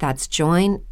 That's 0.00 0.26
joinmidi.com. 0.26 0.84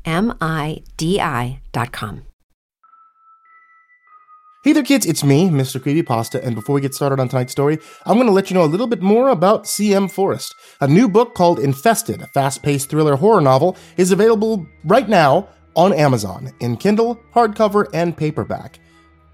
Hey 4.65 4.73
there, 4.73 4.83
kids, 4.83 5.07
it's 5.07 5.25
me, 5.25 5.49
Mr. 5.49 5.81
Creepypasta, 5.81 6.45
and 6.45 6.55
before 6.55 6.75
we 6.75 6.81
get 6.81 6.93
started 6.95 7.21
on 7.21 7.29
tonight's 7.29 7.53
story, 7.53 7.79
I'm 8.05 8.17
going 8.17 8.27
to 8.27 8.33
let 8.33 8.51
you 8.51 8.55
know 8.55 8.65
a 8.65 8.67
little 8.67 8.87
bit 8.87 9.01
more 9.01 9.31
about 9.31 9.67
C.M. 9.67 10.09
Forrest. 10.09 10.55
A 10.81 10.89
new 10.89 11.09
book 11.09 11.35
called 11.35 11.59
Infested, 11.59 12.21
a 12.21 12.27
fast 12.27 12.63
paced 12.63 12.91
thriller 12.91 13.17
horror 13.17 13.41
novel, 13.41 13.77
is 13.97 14.13
available 14.13 14.67
right 14.85 15.09
now 15.09 15.49
on 15.75 15.95
Amazon 15.95 16.53
in 16.61 16.77
Kindle, 16.77 17.19
hardcover, 17.35 17.87
and 17.95 18.17
paperback. 18.17 18.79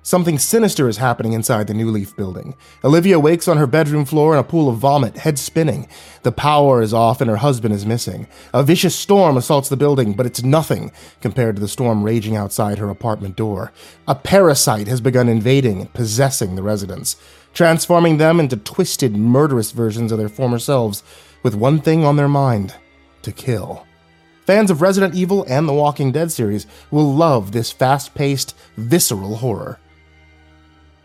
Something 0.06 0.38
sinister 0.38 0.86
is 0.86 0.98
happening 0.98 1.32
inside 1.32 1.66
the 1.66 1.72
New 1.72 1.90
Leaf 1.90 2.14
building. 2.14 2.56
Olivia 2.84 3.18
wakes 3.18 3.48
on 3.48 3.56
her 3.56 3.66
bedroom 3.66 4.04
floor 4.04 4.34
in 4.34 4.38
a 4.38 4.44
pool 4.44 4.68
of 4.68 4.76
vomit, 4.76 5.16
head 5.16 5.38
spinning. 5.38 5.88
The 6.24 6.30
power 6.30 6.82
is 6.82 6.92
off 6.92 7.22
and 7.22 7.30
her 7.30 7.38
husband 7.38 7.72
is 7.72 7.86
missing. 7.86 8.28
A 8.52 8.62
vicious 8.62 8.94
storm 8.94 9.38
assaults 9.38 9.70
the 9.70 9.78
building, 9.78 10.12
but 10.12 10.26
it's 10.26 10.42
nothing 10.42 10.92
compared 11.22 11.56
to 11.56 11.60
the 11.60 11.68
storm 11.68 12.02
raging 12.02 12.36
outside 12.36 12.76
her 12.76 12.90
apartment 12.90 13.34
door. 13.34 13.72
A 14.06 14.14
parasite 14.14 14.88
has 14.88 15.00
begun 15.00 15.26
invading 15.26 15.80
and 15.80 15.92
possessing 15.94 16.54
the 16.54 16.62
residents, 16.62 17.16
transforming 17.54 18.18
them 18.18 18.40
into 18.40 18.58
twisted, 18.58 19.16
murderous 19.16 19.72
versions 19.72 20.12
of 20.12 20.18
their 20.18 20.28
former 20.28 20.58
selves, 20.58 21.02
with 21.42 21.54
one 21.54 21.80
thing 21.80 22.04
on 22.04 22.16
their 22.16 22.28
mind 22.28 22.74
to 23.22 23.32
kill. 23.32 23.86
Fans 24.44 24.70
of 24.70 24.82
Resident 24.82 25.14
Evil 25.14 25.46
and 25.48 25.66
the 25.66 25.72
Walking 25.72 26.12
Dead 26.12 26.30
series 26.30 26.66
will 26.90 27.10
love 27.14 27.52
this 27.52 27.72
fast 27.72 28.14
paced, 28.14 28.54
visceral 28.76 29.36
horror. 29.36 29.78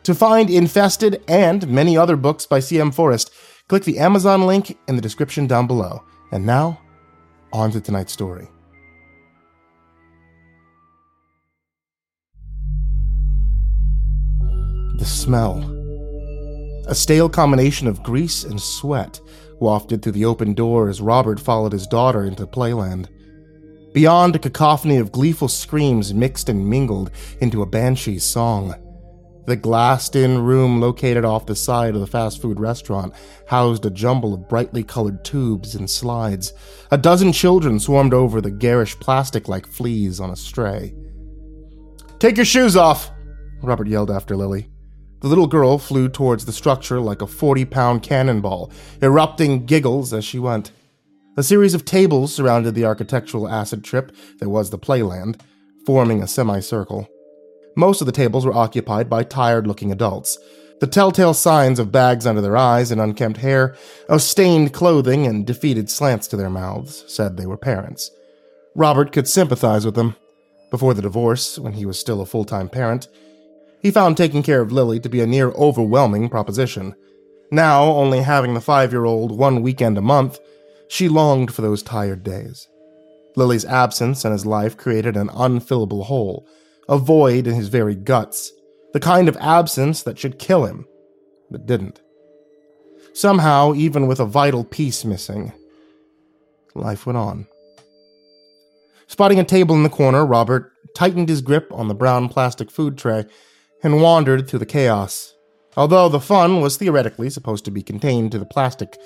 To 0.04 0.16
find 0.16 0.50
Infested 0.50 1.24
and 1.28 1.68
many 1.68 1.98
other 1.98 2.16
books 2.16 2.46
by 2.46 2.60
C.M. 2.60 2.92
Forrest, 2.92 3.32
click 3.68 3.84
the 3.84 4.00
Amazon 4.00 4.46
link 4.48 4.78
in 4.88 4.96
the 4.96 5.02
description 5.02 5.46
down 5.46 5.68
below. 5.68 6.04
And 6.32 6.46
now, 6.46 6.80
on 7.52 7.72
to 7.72 7.82
tonight's 7.82 8.14
story. 8.14 8.48
The 14.98 15.06
smell. 15.06 15.76
A 16.88 16.96
stale 16.96 17.30
combination 17.30 17.88
of 17.88 18.04
grease 18.04 18.44
and 18.44 18.60
sweat 18.60 19.20
wafted 19.60 20.02
through 20.02 20.14
the 20.14 20.26
open 20.26 20.54
door 20.54 20.90
as 20.90 21.02
Robert 21.02 21.40
followed 21.40 21.72
his 21.72 21.88
daughter 21.88 22.24
into 22.24 22.48
playland. 22.48 23.08
Beyond, 23.94 24.36
a 24.36 24.40
cacophony 24.40 24.98
of 24.98 25.12
gleeful 25.12 25.48
screams 25.48 26.14
mixed 26.14 26.50
and 26.50 26.70
mingled 26.70 27.12
into 27.42 27.62
a 27.62 27.66
banshee's 27.66 28.24
song. 28.24 28.76
The 29.46 29.56
glassed 29.56 30.16
in 30.16 30.44
room 30.44 30.80
located 30.80 31.26
off 31.26 31.46
the 31.46 31.56
side 31.56 31.96
of 31.96 32.02
the 32.02 32.08
fast 32.08 32.42
food 32.42 32.60
restaurant 32.60 33.14
housed 33.48 33.86
a 33.86 33.90
jumble 33.90 34.34
of 34.34 34.48
brightly 34.48 34.84
colored 34.84 35.24
tubes 35.26 35.76
and 35.76 35.90
slides. 35.90 36.54
A 36.92 36.98
dozen 36.98 37.34
children 37.34 37.80
swarmed 37.80 38.14
over 38.14 38.42
the 38.42 38.52
garish 38.52 39.00
plastic 39.00 39.48
like 39.48 39.66
fleas 39.66 40.20
on 40.20 40.30
a 40.30 40.36
stray. 40.36 40.94
Take 42.20 42.38
your 42.38 42.46
shoes 42.46 42.76
off! 42.76 43.12
Robert 43.64 43.88
yelled 43.88 44.12
after 44.12 44.36
Lily. 44.36 44.70
The 45.22 45.28
little 45.28 45.48
girl 45.48 45.78
flew 45.78 46.08
towards 46.10 46.46
the 46.46 46.54
structure 46.54 47.02
like 47.02 47.22
a 47.22 47.28
40 47.28 47.66
pound 47.66 48.04
cannonball, 48.04 48.72
erupting 49.02 49.66
giggles 49.66 50.14
as 50.14 50.24
she 50.24 50.40
went. 50.40 50.72
A 51.38 51.44
series 51.44 51.74
of 51.74 51.86
tables 51.86 52.34
surrounded 52.34 52.76
the 52.76 52.86
architectural 52.86 53.48
acid 53.48 53.84
trip 53.84 54.16
that 54.40 54.50
was 54.50 54.70
the 54.70 54.78
playland, 54.78 55.40
forming 55.86 56.22
a 56.22 56.28
semicircle. 56.28 57.08
Most 57.76 58.02
of 58.02 58.06
the 58.06 58.12
tables 58.12 58.46
were 58.46 58.54
occupied 58.54 59.10
by 59.10 59.24
tired 59.24 59.68
looking 59.68 59.92
adults. 59.92 60.38
The 60.80 60.88
telltale 60.88 61.34
signs 61.34 61.78
of 61.78 61.92
bags 61.92 62.26
under 62.26 62.42
their 62.42 62.56
eyes 62.56 62.92
and 62.92 63.02
unkempt 63.02 63.40
hair, 63.40 63.76
of 64.08 64.22
stained 64.22 64.74
clothing 64.74 65.28
and 65.28 65.46
defeated 65.46 65.90
slants 65.90 66.28
to 66.28 66.38
their 66.38 66.50
mouths, 66.50 67.04
said 67.08 67.36
they 67.36 67.46
were 67.46 67.58
parents. 67.58 68.12
Robert 68.76 69.12
could 69.12 69.28
sympathize 69.28 69.86
with 69.86 69.96
them. 69.96 70.16
Before 70.72 70.94
the 70.94 71.02
divorce, 71.02 71.60
when 71.60 71.74
he 71.74 71.86
was 71.86 72.00
still 72.00 72.22
a 72.22 72.26
full 72.26 72.46
time 72.46 72.70
parent, 72.70 73.08
he 73.82 73.92
found 73.92 74.16
taking 74.18 74.44
care 74.44 74.62
of 74.62 74.72
Lily 74.72 75.00
to 75.00 75.10
be 75.10 75.22
a 75.22 75.28
near 75.28 75.50
overwhelming 75.52 76.30
proposition. 76.30 76.96
Now, 77.52 77.84
only 77.84 78.22
having 78.22 78.54
the 78.54 78.62
five 78.62 78.92
year 78.92 79.06
old 79.06 79.38
one 79.38 79.62
weekend 79.62 79.98
a 79.98 80.02
month, 80.02 80.40
she 80.88 81.10
longed 81.10 81.54
for 81.54 81.62
those 81.62 81.84
tired 81.84 82.24
days. 82.24 82.68
Lily's 83.36 83.66
absence 83.66 84.26
in 84.26 84.32
his 84.32 84.46
life 84.46 84.78
created 84.78 85.18
an 85.18 85.30
unfillable 85.30 86.06
hole, 86.06 86.48
a 86.90 86.98
void 86.98 87.48
in 87.48 87.54
his 87.54 87.70
very 87.70 87.96
guts, 87.96 88.52
the 88.94 89.00
kind 89.00 89.30
of 89.30 89.38
absence 89.38 90.04
that 90.04 90.18
should 90.18 90.40
kill 90.40 90.66
him, 90.66 90.86
but 91.52 91.68
didn't. 91.68 92.02
Somehow, 93.14 93.74
even 93.76 94.08
with 94.08 94.20
a 94.20 94.26
vital 94.26 94.64
piece 94.64 95.06
missing, 95.06 95.54
life 96.74 97.06
went 97.06 97.18
on. 97.18 97.48
Spotting 99.08 99.40
a 99.40 99.44
table 99.44 99.76
in 99.76 99.84
the 99.84 99.90
corner, 99.90 100.26
Robert 100.26 100.72
tightened 100.96 101.30
his 101.30 101.42
grip 101.42 101.72
on 101.72 101.88
the 101.88 101.96
brown 101.96 102.28
plastic 102.28 102.72
food 102.72 102.98
tray 102.98 103.26
and 103.84 104.02
wandered 104.02 104.48
through 104.48 104.60
the 104.60 104.66
chaos. 104.66 105.36
Although 105.78 106.10
the 106.10 106.20
fun 106.20 106.60
was 106.60 106.78
theoretically 106.78 107.30
supposed 107.30 107.66
to 107.66 107.72
be 107.72 107.84
contained 107.84 108.32
to 108.32 108.40
the 108.40 108.46
plastic 108.46 108.98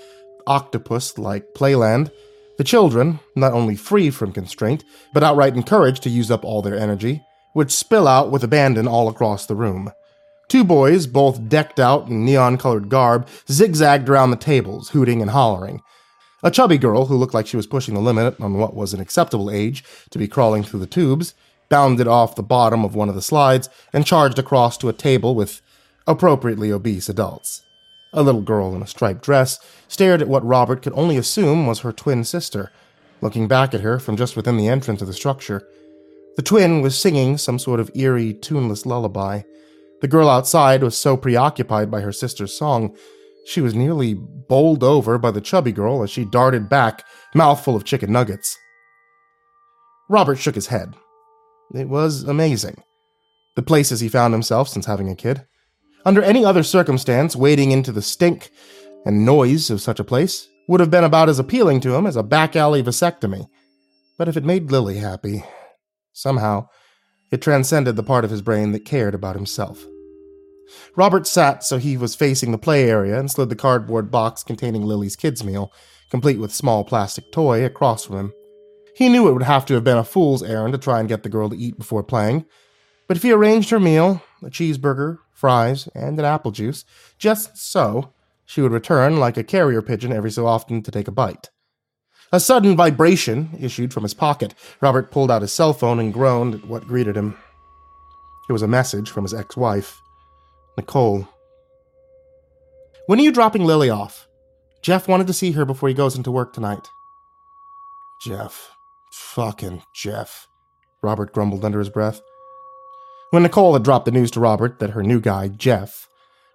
octopus 0.47 1.17
like 1.17 1.53
playland, 1.53 2.11
the 2.57 2.63
children, 2.63 3.19
not 3.35 3.53
only 3.53 3.75
free 3.75 4.09
from 4.09 4.31
constraint, 4.31 4.83
but 5.13 5.23
outright 5.23 5.55
encouraged 5.55 6.03
to 6.03 6.09
use 6.09 6.31
up 6.31 6.45
all 6.45 6.61
their 6.61 6.77
energy, 6.77 7.21
would 7.53 7.72
spill 7.72 8.08
out 8.08 8.31
with 8.31 8.44
abandon 8.44 8.88
all 8.88 9.08
across 9.08 9.46
the 9.46 9.56
room. 9.56 9.91
Two 10.47 10.64
boys, 10.64 11.08
both 11.08 11.50
decked 11.50 11.80
out 11.80 12.08
in 12.08 12.25
neon 12.25 12.58
colored 12.58 12.90
garb, 12.90 13.28
zigzagged 13.50 14.09
around 14.09 14.31
the 14.31 14.38
tables, 14.38 14.90
hooting 14.90 15.22
and 15.22 15.31
hollering. 15.31 15.81
A 16.44 16.52
chubby 16.52 16.78
girl, 16.78 17.06
who 17.06 17.16
looked 17.16 17.34
like 17.34 17.47
she 17.47 17.58
was 17.58 17.68
pushing 17.68 17.94
the 17.94 18.02
limit 18.02 18.40
on 18.42 18.56
what 18.56 18.75
was 18.75 18.94
an 18.94 19.00
acceptable 19.00 19.50
age 19.50 19.84
to 20.09 20.19
be 20.19 20.28
crawling 20.28 20.63
through 20.63 20.81
the 20.81 20.86
tubes, 20.86 21.34
bounded 21.69 22.08
off 22.08 22.36
the 22.36 22.44
bottom 22.44 22.84
of 22.84 22.96
one 22.96 23.09
of 23.09 23.16
the 23.16 23.22
slides 23.22 23.69
and 23.94 24.06
charged 24.06 24.38
across 24.38 24.78
to 24.78 24.90
a 24.90 24.94
table 24.94 25.34
with 25.34 25.62
appropriately 26.06 26.72
obese 26.72 27.08
adults. 27.08 27.63
A 28.12 28.22
little 28.22 28.42
girl 28.42 28.75
in 28.75 28.84
a 28.84 28.88
striped 28.88 29.24
dress 29.24 29.58
stared 29.88 30.22
at 30.22 30.28
what 30.28 30.46
Robert 30.46 30.84
could 30.84 30.94
only 30.94 31.18
assume 31.18 31.66
was 31.66 31.80
her 31.80 31.92
twin 31.92 32.24
sister, 32.24 32.72
looking 33.22 33.47
back 33.47 33.74
at 33.74 33.81
her 33.81 33.97
from 33.97 34.18
just 34.18 34.36
within 34.36 34.58
the 34.58 34.68
entrance 34.68 35.02
of 35.02 35.08
the 35.08 35.13
structure. 35.13 35.68
The 36.35 36.41
twin 36.41 36.81
was 36.81 36.97
singing 36.97 37.38
some 37.38 37.59
sort 37.59 37.79
of 37.79 37.91
eerie, 37.95 38.33
tuneless 38.33 38.85
lullaby. 38.85 39.44
The 40.01 40.07
girl 40.07 40.30
outside 40.30 40.83
was 40.83 40.97
so 40.97 41.15
preoccupied 41.15 41.89
by 41.91 42.01
her 42.01 42.12
sister's 42.12 42.57
song, 42.57 42.95
she 43.45 43.62
was 43.62 43.75
nearly 43.75 44.13
bowled 44.13 44.83
over 44.83 45.18
by 45.18 45.31
the 45.31 45.41
chubby 45.41 45.71
girl 45.71 46.03
as 46.03 46.09
she 46.09 46.25
darted 46.25 46.69
back, 46.69 47.06
mouthful 47.35 47.75
of 47.75 47.83
chicken 47.83 48.12
nuggets. 48.12 48.57
Robert 50.09 50.35
shook 50.35 50.56
his 50.56 50.68
head. 50.68 50.95
It 51.74 51.89
was 51.89 52.24
amazing. 52.24 52.83
The 53.56 53.62
places 53.62 54.00
he 54.00 54.09
found 54.09 54.33
himself 54.33 54.69
since 54.69 54.86
having 54.86 55.09
a 55.09 55.15
kid. 55.15 55.45
Under 56.06 56.21
any 56.21 56.44
other 56.44 56.63
circumstance, 56.63 57.36
wading 57.36 57.71
into 57.71 57.91
the 57.91 58.01
stink 58.01 58.50
and 59.06 59.25
noise 59.25 59.69
of 59.69 59.81
such 59.81 60.00
a 60.00 60.06
place 60.06 60.47
would 60.68 60.79
have 60.79 60.91
been 60.91 61.03
about 61.03 61.29
as 61.29 61.39
appealing 61.39 61.81
to 61.81 61.95
him 61.95 62.06
as 62.06 62.15
a 62.15 62.24
back 62.24 62.56
alley 62.56 62.81
vasectomy. 62.81 63.47
But 64.18 64.27
if 64.27 64.38
it 64.38 64.45
made 64.45 64.71
Lily 64.71 64.97
happy, 64.97 65.44
somehow, 66.13 66.68
it 67.31 67.42
transcended 67.42 67.95
the 67.95 68.04
part 68.04 68.24
of 68.24 68.31
his 68.31 68.42
brain 68.42 68.71
that 68.71 68.86
cared 68.86 69.15
about 69.15 69.36
himself. 69.36 69.86
Robert 70.95 71.27
sat 71.27 71.63
so 71.63 71.77
he 71.77 71.98
was 71.98 72.15
facing 72.15 72.51
the 72.51 72.57
play 72.57 72.89
area 72.89 73.19
and 73.19 73.30
slid 73.30 73.50
the 73.50 73.56
cardboard 73.56 74.10
box 74.10 74.44
containing 74.44 74.83
Lily's 74.86 75.15
kids' 75.15 75.44
meal, 75.44 75.74
complete 76.10 76.39
with 76.39 76.54
small 76.54 76.83
plastic 76.83 77.31
toy, 77.31 77.65
across 77.65 78.06
from 78.06 78.18
him. 78.18 78.33
He 78.95 79.10
knew 79.10 79.27
it 79.27 79.33
would 79.33 79.44
have 79.44 79.65
to 79.65 79.74
have 79.74 79.83
been 79.83 79.98
a 79.98 80.04
fool's 80.04 80.44
errand 80.44 80.74
to 80.74 80.77
try 80.77 81.00
and 81.00 81.10
get 81.10 81.24
the 81.24 81.30
girl 81.30 81.50
to 81.50 81.57
eat 81.57 81.77
before 81.77 82.04
playing, 82.04 82.45
But 83.07 83.18
if 83.18 83.24
he 83.24 83.31
arranged 83.31 83.69
her 83.69 83.80
meal, 83.80 84.24
a 84.42 84.48
cheeseburger, 84.48 85.19
fries, 85.33 85.89
and 85.94 86.18
an 86.18 86.25
apple 86.25 86.51
juice, 86.51 86.86
just 87.18 87.57
so, 87.57 88.13
she 88.45 88.62
would 88.62 88.71
return 88.71 89.18
like 89.18 89.38
a 89.38 89.44
carrier 89.44 89.81
pigeon 89.81 90.13
every 90.13 90.31
so 90.31 90.48
often 90.48 90.81
to 90.83 90.92
take 90.92 91.07
a 91.07 91.12
bite. 91.12 91.50
A 92.33 92.39
sudden 92.39 92.75
vibration 92.75 93.51
issued 93.59 93.94
from 93.94 94.01
his 94.01 94.15
pocket. 94.15 94.56
Robert 94.81 95.12
pulled 95.12 95.30
out 95.30 95.44
his 95.44 95.53
cell 95.53 95.71
phone 95.71 96.00
and 96.00 96.12
groaned 96.12 96.56
at 96.56 96.65
what 96.65 96.88
greeted 96.88 97.15
him. 97.15 97.38
It 98.50 98.51
was 98.51 98.63
a 98.63 98.68
message 98.68 99.12
from 99.12 99.24
his 99.24 99.35
ex 99.35 99.56
wife, 99.56 100.01
Nicole. 100.75 101.27
When 103.06 103.19
are 103.19 103.21
you 103.24 103.31
dropping 103.31 103.65
Lily 103.65 103.91
off? 103.91 104.27
Jeff 104.81 105.07
wanted 105.07 105.27
to 105.27 105.33
see 105.33 105.51
her 105.51 105.63
before 105.63 105.89
he 105.89 105.95
goes 105.95 106.15
into 106.15 106.31
work 106.31 106.53
tonight. 106.53 106.89
Jeff. 108.19 108.71
Fucking 109.12 109.83
Jeff. 109.94 110.47
Robert 111.03 111.33
grumbled 111.33 111.63
under 111.63 111.77
his 111.77 111.89
breath. 111.91 112.19
When 113.29 113.44
Nicole 113.44 113.74
had 113.74 113.83
dropped 113.83 114.06
the 114.06 114.12
news 114.12 114.31
to 114.31 114.39
Robert 114.39 114.79
that 114.79 114.91
her 114.91 115.03
new 115.03 115.21
guy, 115.21 115.50
Jeff, 115.50 116.09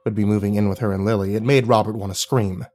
would 0.04 0.16
be 0.16 0.24
moving 0.24 0.56
in 0.56 0.68
with 0.68 0.80
her 0.80 0.92
and 0.92 1.04
Lily, 1.04 1.36
it 1.36 1.42
made 1.44 1.68
Robert 1.68 1.94
want 1.94 2.12
to 2.12 2.18
scream. 2.18 2.66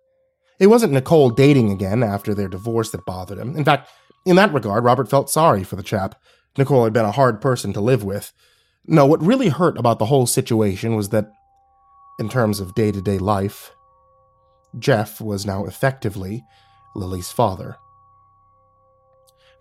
It 0.59 0.67
wasn't 0.67 0.93
Nicole 0.93 1.29
dating 1.29 1.71
again 1.71 2.03
after 2.03 2.33
their 2.33 2.47
divorce 2.47 2.91
that 2.91 3.05
bothered 3.05 3.39
him. 3.39 3.55
In 3.55 3.65
fact, 3.65 3.89
in 4.25 4.35
that 4.37 4.53
regard, 4.53 4.83
Robert 4.83 5.09
felt 5.09 5.29
sorry 5.29 5.63
for 5.63 5.75
the 5.75 5.83
chap. 5.83 6.15
Nicole 6.57 6.83
had 6.83 6.93
been 6.93 7.05
a 7.05 7.11
hard 7.11 7.41
person 7.41 7.73
to 7.73 7.81
live 7.81 8.03
with. 8.03 8.31
No, 8.85 9.05
what 9.05 9.23
really 9.23 9.49
hurt 9.49 9.77
about 9.77 9.99
the 9.99 10.05
whole 10.05 10.27
situation 10.27 10.95
was 10.95 11.09
that, 11.09 11.31
in 12.19 12.29
terms 12.29 12.59
of 12.59 12.75
day 12.75 12.91
to 12.91 13.01
day 13.01 13.17
life, 13.17 13.71
Jeff 14.77 15.19
was 15.19 15.45
now 15.45 15.65
effectively 15.65 16.43
Lily's 16.95 17.31
father. 17.31 17.77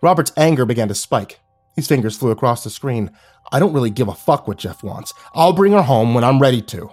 Robert's 0.01 0.33
anger 0.37 0.65
began 0.65 0.87
to 0.89 0.95
spike. 0.95 1.39
His 1.75 1.87
fingers 1.87 2.17
flew 2.17 2.31
across 2.31 2.63
the 2.63 2.69
screen. 2.69 3.11
I 3.51 3.59
don't 3.59 3.73
really 3.73 3.89
give 3.89 4.07
a 4.07 4.13
fuck 4.13 4.47
what 4.47 4.57
Jeff 4.57 4.83
wants. 4.83 5.13
I'll 5.33 5.53
bring 5.53 5.71
her 5.71 5.81
home 5.81 6.13
when 6.13 6.23
I'm 6.23 6.39
ready 6.39 6.61
to. 6.63 6.91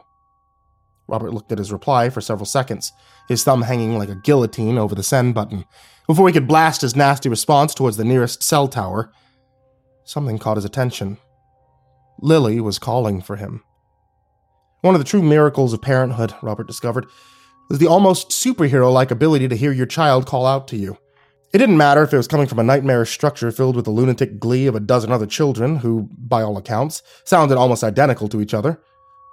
Robert 1.10 1.34
looked 1.34 1.50
at 1.50 1.58
his 1.58 1.72
reply 1.72 2.08
for 2.08 2.20
several 2.20 2.46
seconds, 2.46 2.92
his 3.28 3.42
thumb 3.42 3.62
hanging 3.62 3.98
like 3.98 4.08
a 4.08 4.14
guillotine 4.14 4.78
over 4.78 4.94
the 4.94 5.02
send 5.02 5.34
button. 5.34 5.64
Before 6.06 6.28
he 6.28 6.32
could 6.32 6.48
blast 6.48 6.80
his 6.82 6.96
nasty 6.96 7.28
response 7.28 7.74
towards 7.74 7.96
the 7.96 8.04
nearest 8.04 8.42
cell 8.42 8.68
tower, 8.68 9.12
something 10.04 10.38
caught 10.38 10.56
his 10.56 10.64
attention. 10.64 11.18
Lily 12.20 12.60
was 12.60 12.78
calling 12.78 13.20
for 13.20 13.36
him. 13.36 13.62
One 14.82 14.94
of 14.94 15.00
the 15.00 15.06
true 15.06 15.22
miracles 15.22 15.72
of 15.72 15.82
parenthood, 15.82 16.34
Robert 16.42 16.66
discovered, 16.66 17.06
was 17.68 17.78
the 17.78 17.86
almost 17.86 18.30
superhero 18.30 18.92
like 18.92 19.10
ability 19.10 19.48
to 19.48 19.56
hear 19.56 19.72
your 19.72 19.86
child 19.86 20.26
call 20.26 20.46
out 20.46 20.68
to 20.68 20.76
you. 20.76 20.96
It 21.52 21.58
didn't 21.58 21.76
matter 21.76 22.02
if 22.02 22.12
it 22.12 22.16
was 22.16 22.28
coming 22.28 22.46
from 22.46 22.60
a 22.60 22.64
nightmarish 22.64 23.10
structure 23.10 23.50
filled 23.50 23.74
with 23.74 23.84
the 23.84 23.90
lunatic 23.90 24.38
glee 24.38 24.66
of 24.66 24.76
a 24.76 24.80
dozen 24.80 25.10
other 25.10 25.26
children 25.26 25.76
who, 25.76 26.08
by 26.16 26.42
all 26.42 26.56
accounts, 26.56 27.02
sounded 27.24 27.58
almost 27.58 27.82
identical 27.82 28.28
to 28.28 28.40
each 28.40 28.54
other. 28.54 28.80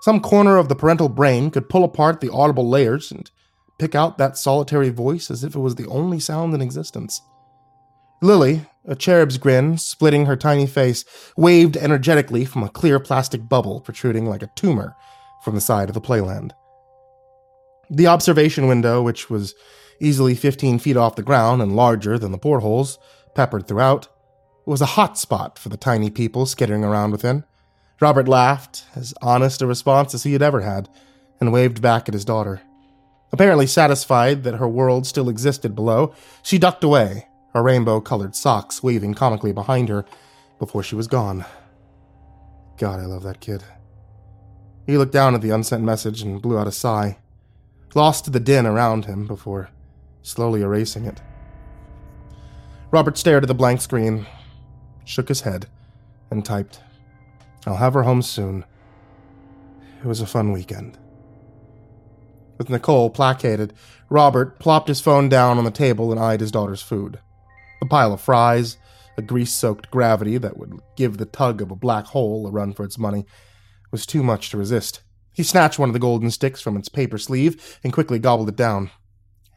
Some 0.01 0.19
corner 0.19 0.57
of 0.57 0.69
the 0.69 0.75
parental 0.75 1.09
brain 1.09 1.49
could 1.49 1.69
pull 1.69 1.83
apart 1.83 2.21
the 2.21 2.31
audible 2.31 2.69
layers 2.69 3.11
and 3.11 3.29
pick 3.79 3.95
out 3.95 4.17
that 4.17 4.37
solitary 4.37 4.89
voice 4.89 5.29
as 5.31 5.43
if 5.43 5.55
it 5.55 5.59
was 5.59 5.75
the 5.75 5.87
only 5.87 6.19
sound 6.19 6.53
in 6.53 6.61
existence. 6.61 7.21
Lily, 8.21 8.65
a 8.85 8.95
cherub's 8.95 9.37
grin 9.37 9.77
splitting 9.77 10.25
her 10.25 10.35
tiny 10.35 10.65
face, 10.65 11.05
waved 11.35 11.77
energetically 11.77 12.45
from 12.45 12.63
a 12.63 12.69
clear 12.69 12.99
plastic 12.99 13.47
bubble 13.47 13.79
protruding 13.81 14.25
like 14.25 14.41
a 14.41 14.49
tumor 14.55 14.95
from 15.43 15.55
the 15.55 15.61
side 15.61 15.89
of 15.89 15.93
the 15.93 16.01
playland. 16.01 16.51
The 17.89 18.07
observation 18.07 18.67
window, 18.67 19.01
which 19.01 19.29
was 19.29 19.55
easily 19.99 20.35
15 20.35 20.79
feet 20.79 20.97
off 20.97 21.15
the 21.15 21.23
ground 21.23 21.61
and 21.61 21.75
larger 21.75 22.17
than 22.17 22.31
the 22.31 22.37
portholes, 22.37 22.97
peppered 23.35 23.67
throughout, 23.67 24.07
was 24.65 24.81
a 24.81 24.85
hot 24.97 25.17
spot 25.17 25.57
for 25.57 25.69
the 25.69 25.77
tiny 25.77 26.09
people 26.09 26.45
skittering 26.45 26.83
around 26.83 27.11
within. 27.11 27.43
Robert 27.99 28.27
laughed, 28.27 28.85
as 28.95 29.13
honest 29.21 29.61
a 29.61 29.67
response 29.67 30.13
as 30.13 30.23
he 30.23 30.33
had 30.33 30.41
ever 30.41 30.61
had, 30.61 30.89
and 31.39 31.51
waved 31.51 31.81
back 31.81 32.07
at 32.07 32.13
his 32.13 32.25
daughter. 32.25 32.61
Apparently 33.31 33.67
satisfied 33.67 34.43
that 34.43 34.55
her 34.55 34.67
world 34.67 35.05
still 35.05 35.29
existed 35.29 35.75
below, 35.75 36.13
she 36.43 36.57
ducked 36.57 36.83
away, 36.83 37.27
her 37.53 37.63
rainbow 37.63 37.99
colored 37.99 38.35
socks 38.35 38.83
waving 38.83 39.13
comically 39.13 39.51
behind 39.51 39.89
her 39.89 40.05
before 40.59 40.83
she 40.83 40.95
was 40.95 41.07
gone. 41.07 41.45
God, 42.77 42.99
I 42.99 43.05
love 43.05 43.23
that 43.23 43.39
kid. 43.39 43.63
He 44.85 44.97
looked 44.97 45.11
down 45.11 45.35
at 45.35 45.41
the 45.41 45.49
unsent 45.49 45.83
message 45.83 46.21
and 46.21 46.41
blew 46.41 46.57
out 46.57 46.67
a 46.67 46.71
sigh, 46.71 47.17
lost 47.95 48.25
to 48.25 48.31
the 48.31 48.39
din 48.39 48.65
around 48.65 49.05
him 49.05 49.25
before 49.25 49.69
slowly 50.27 50.61
erasing 50.61 51.05
it. 51.05 51.21
Robert 52.91 53.17
stared 53.17 53.43
at 53.43 53.47
the 53.47 53.53
blank 53.53 53.81
screen, 53.81 54.27
shook 55.05 55.29
his 55.29 55.41
head, 55.41 55.67
and 56.29 56.43
typed, 56.43 56.81
I'll 57.67 57.75
have 57.75 57.93
her 57.95 58.03
home 58.03 58.21
soon. 58.21 58.63
It 59.99 60.07
was 60.07 60.21
a 60.21 60.25
fun 60.25 60.53
weekend. 60.53 60.97
With 62.57 62.69
Nicole 62.69 63.09
placated, 63.09 63.73
Robert 64.09 64.57
plopped 64.57 64.87
his 64.87 65.01
phone 65.01 65.27
down 65.27 65.57
on 65.57 65.65
the 65.65 65.71
table 65.71 66.11
and 66.11 66.19
eyed 66.19 66.39
his 66.39 66.51
daughter's 66.51 66.81
food. 66.81 67.19
A 67.81 67.85
pile 67.85 68.13
of 68.13 68.21
fries, 68.21 68.77
a 69.17 69.21
grease 69.21 69.51
soaked 69.51 69.91
gravity 69.91 70.37
that 70.37 70.57
would 70.57 70.79
give 70.95 71.17
the 71.17 71.25
tug 71.25 71.61
of 71.61 71.69
a 71.69 71.75
black 71.75 72.05
hole 72.05 72.47
a 72.47 72.51
run 72.51 72.73
for 72.73 72.85
its 72.85 72.97
money, 72.97 73.25
was 73.91 74.05
too 74.05 74.23
much 74.23 74.49
to 74.49 74.57
resist. 74.57 75.01
He 75.33 75.43
snatched 75.43 75.77
one 75.77 75.89
of 75.89 75.93
the 75.93 75.99
golden 75.99 76.31
sticks 76.31 76.61
from 76.61 76.77
its 76.77 76.89
paper 76.89 77.17
sleeve 77.17 77.79
and 77.83 77.91
quickly 77.91 78.17
gobbled 78.17 78.49
it 78.49 78.55
down. 78.55 78.91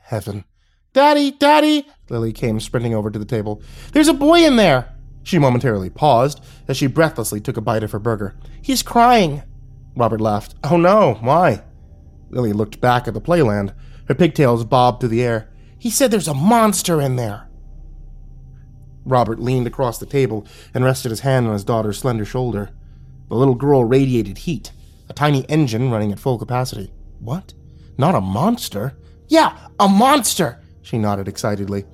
Heaven. 0.01 0.45
Daddy, 0.93 1.31
Daddy! 1.31 1.87
Lily 2.09 2.33
came 2.33 2.59
sprinting 2.59 2.93
over 2.93 3.11
to 3.11 3.19
the 3.21 3.25
table. 3.25 3.63
There's 3.93 4.09
a 4.09 4.15
boy 4.15 4.45
in 4.45 4.57
there! 4.57 4.97
She 5.23 5.39
momentarily 5.39 5.91
paused 5.91 6.43
as 6.67 6.77
she 6.77 6.87
breathlessly 6.87 7.41
took 7.41 7.57
a 7.57 7.61
bite 7.61 7.83
of 7.83 7.93
her 7.93 7.99
burger. 7.99 8.37
He's 8.63 8.83
crying. 8.83 9.43
Robert 9.97 10.21
laughed. 10.21 10.55
Oh 10.65 10.77
no, 10.77 11.19
why? 11.21 11.63
Lily 12.31 12.53
looked 12.53 12.81
back 12.81 13.07
at 13.07 13.15
the 13.15 13.21
playland. 13.21 13.75
Her 14.09 14.15
pigtails 14.15 14.65
bobbed 14.65 15.01
through 15.01 15.11
the 15.11 15.23
air. 15.23 15.49
He 15.79 15.91
said 15.91 16.11
there's 16.11 16.29
a 16.29 16.35
monster 16.35 17.01
in 17.01 17.17
there. 17.17 17.49
Robert 19.05 19.41
leaned 19.41 19.67
across 19.67 19.99
the 19.99 20.07
table 20.07 20.47
and 20.75 20.85
rested 20.85 21.11
his 21.11 21.21
hand 21.21 21.47
on 21.47 21.53
his 21.53 21.65
daughter's 21.65 21.99
slender 21.99 22.25
shoulder. 22.25 22.71
The 23.29 23.35
little 23.35 23.55
girl 23.55 23.85
radiated 23.85 24.39
heat, 24.39 24.73
a 25.09 25.13
tiny 25.13 25.49
engine 25.49 25.91
running 25.91 26.13
at 26.13 26.19
full 26.19 26.39
capacity. 26.39 26.93
What? 27.19 27.55
Not 27.97 28.15
a 28.15 28.21
monster? 28.21 28.97
Yeah, 29.29 29.57
a 29.79 29.89
monster! 29.89 30.61
She 30.83 30.99
nodded 30.99 31.29
excitedly. 31.29 31.85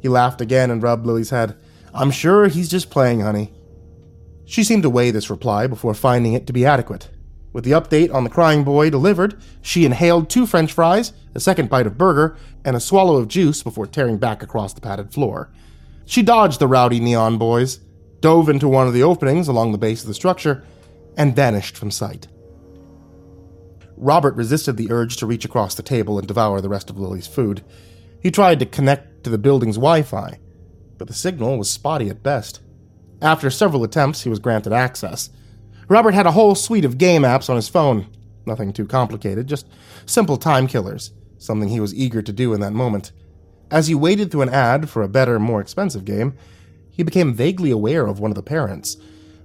He 0.00 0.08
laughed 0.08 0.40
again 0.40 0.70
and 0.70 0.82
rubbed 0.82 1.06
Lily's 1.06 1.30
head. 1.30 1.56
I'm 1.94 2.10
sure 2.10 2.48
he's 2.48 2.70
just 2.70 2.90
playing, 2.90 3.20
honey. 3.20 3.52
She 4.44 4.64
seemed 4.64 4.82
to 4.82 4.90
weigh 4.90 5.10
this 5.10 5.30
reply 5.30 5.66
before 5.66 5.94
finding 5.94 6.32
it 6.32 6.46
to 6.46 6.52
be 6.52 6.64
adequate. 6.64 7.10
With 7.52 7.64
the 7.64 7.72
update 7.72 8.12
on 8.12 8.24
the 8.24 8.30
crying 8.30 8.64
boy 8.64 8.88
delivered, 8.88 9.40
she 9.60 9.84
inhaled 9.84 10.30
two 10.30 10.46
french 10.46 10.72
fries, 10.72 11.12
a 11.34 11.40
second 11.40 11.68
bite 11.68 11.86
of 11.86 11.98
burger, 11.98 12.36
and 12.64 12.74
a 12.74 12.80
swallow 12.80 13.16
of 13.16 13.28
juice 13.28 13.62
before 13.62 13.86
tearing 13.86 14.16
back 14.16 14.42
across 14.42 14.72
the 14.72 14.80
padded 14.80 15.12
floor. 15.12 15.50
She 16.06 16.22
dodged 16.22 16.60
the 16.60 16.66
rowdy 16.66 16.98
neon 16.98 17.36
boys, 17.36 17.80
dove 18.20 18.48
into 18.48 18.68
one 18.68 18.86
of 18.86 18.94
the 18.94 19.02
openings 19.02 19.48
along 19.48 19.72
the 19.72 19.78
base 19.78 20.00
of 20.00 20.08
the 20.08 20.14
structure, 20.14 20.64
and 21.16 21.36
vanished 21.36 21.76
from 21.76 21.90
sight. 21.90 22.26
Robert 23.98 24.34
resisted 24.34 24.78
the 24.78 24.90
urge 24.90 25.16
to 25.18 25.26
reach 25.26 25.44
across 25.44 25.74
the 25.74 25.82
table 25.82 26.18
and 26.18 26.26
devour 26.26 26.60
the 26.60 26.68
rest 26.70 26.88
of 26.88 26.98
Lily's 26.98 27.26
food. 27.26 27.62
He 28.20 28.30
tried 28.30 28.60
to 28.60 28.66
connect 28.66 29.24
to 29.24 29.30
the 29.30 29.38
building's 29.38 29.76
Wi 29.76 30.02
Fi, 30.02 30.38
but 31.02 31.08
the 31.08 31.14
signal 31.14 31.58
was 31.58 31.68
spotty 31.68 32.08
at 32.10 32.22
best. 32.22 32.60
After 33.20 33.50
several 33.50 33.82
attempts, 33.82 34.22
he 34.22 34.28
was 34.28 34.38
granted 34.38 34.72
access. 34.72 35.30
Robert 35.88 36.14
had 36.14 36.26
a 36.26 36.30
whole 36.30 36.54
suite 36.54 36.84
of 36.84 36.96
game 36.96 37.22
apps 37.22 37.50
on 37.50 37.56
his 37.56 37.68
phone. 37.68 38.06
Nothing 38.46 38.72
too 38.72 38.86
complicated, 38.86 39.48
just 39.48 39.66
simple 40.06 40.36
time 40.36 40.68
killers, 40.68 41.10
something 41.38 41.68
he 41.68 41.80
was 41.80 41.92
eager 41.92 42.22
to 42.22 42.32
do 42.32 42.54
in 42.54 42.60
that 42.60 42.72
moment. 42.72 43.10
As 43.68 43.88
he 43.88 43.96
waded 43.96 44.30
through 44.30 44.42
an 44.42 44.50
ad 44.50 44.88
for 44.88 45.02
a 45.02 45.08
better, 45.08 45.40
more 45.40 45.60
expensive 45.60 46.04
game, 46.04 46.36
he 46.92 47.02
became 47.02 47.34
vaguely 47.34 47.72
aware 47.72 48.06
of 48.06 48.20
one 48.20 48.30
of 48.30 48.36
the 48.36 48.42
parents, 48.44 48.96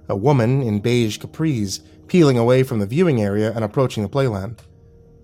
a 0.08 0.14
woman 0.14 0.62
in 0.62 0.78
beige 0.78 1.18
capris, 1.18 1.80
peeling 2.06 2.38
away 2.38 2.62
from 2.62 2.78
the 2.78 2.86
viewing 2.86 3.20
area 3.20 3.52
and 3.52 3.64
approaching 3.64 4.04
the 4.04 4.08
playland. 4.08 4.60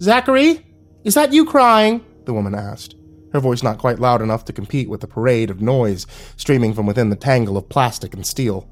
Zachary? 0.02 0.66
Is 1.04 1.14
that 1.14 1.32
you 1.32 1.44
crying? 1.44 2.04
the 2.24 2.34
woman 2.34 2.56
asked 2.56 2.96
her 3.34 3.40
voice 3.40 3.64
not 3.64 3.78
quite 3.78 3.98
loud 3.98 4.22
enough 4.22 4.44
to 4.44 4.52
compete 4.52 4.88
with 4.88 5.00
the 5.00 5.08
parade 5.08 5.50
of 5.50 5.60
noise 5.60 6.06
streaming 6.36 6.72
from 6.72 6.86
within 6.86 7.10
the 7.10 7.16
tangle 7.16 7.56
of 7.56 7.68
plastic 7.68 8.14
and 8.14 8.24
steel. 8.24 8.68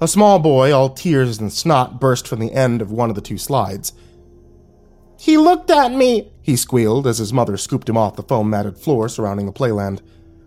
A 0.00 0.08
small 0.08 0.38
boy, 0.38 0.72
all 0.72 0.88
tears 0.88 1.38
and 1.38 1.52
snot, 1.52 2.00
burst 2.00 2.26
from 2.26 2.40
the 2.40 2.52
end 2.52 2.80
of 2.80 2.90
one 2.90 3.10
of 3.10 3.14
the 3.14 3.20
two 3.20 3.36
slides. 3.36 3.92
He 5.18 5.36
looked 5.36 5.70
at 5.70 5.92
me, 5.92 6.32
he 6.40 6.56
squealed 6.56 7.06
as 7.06 7.18
his 7.18 7.34
mother 7.34 7.58
scooped 7.58 7.88
him 7.88 7.98
off 7.98 8.16
the 8.16 8.22
foam 8.22 8.48
matted 8.48 8.78
floor 8.78 9.10
surrounding 9.10 9.46
the 9.46 9.52
playland. 9.52 10.00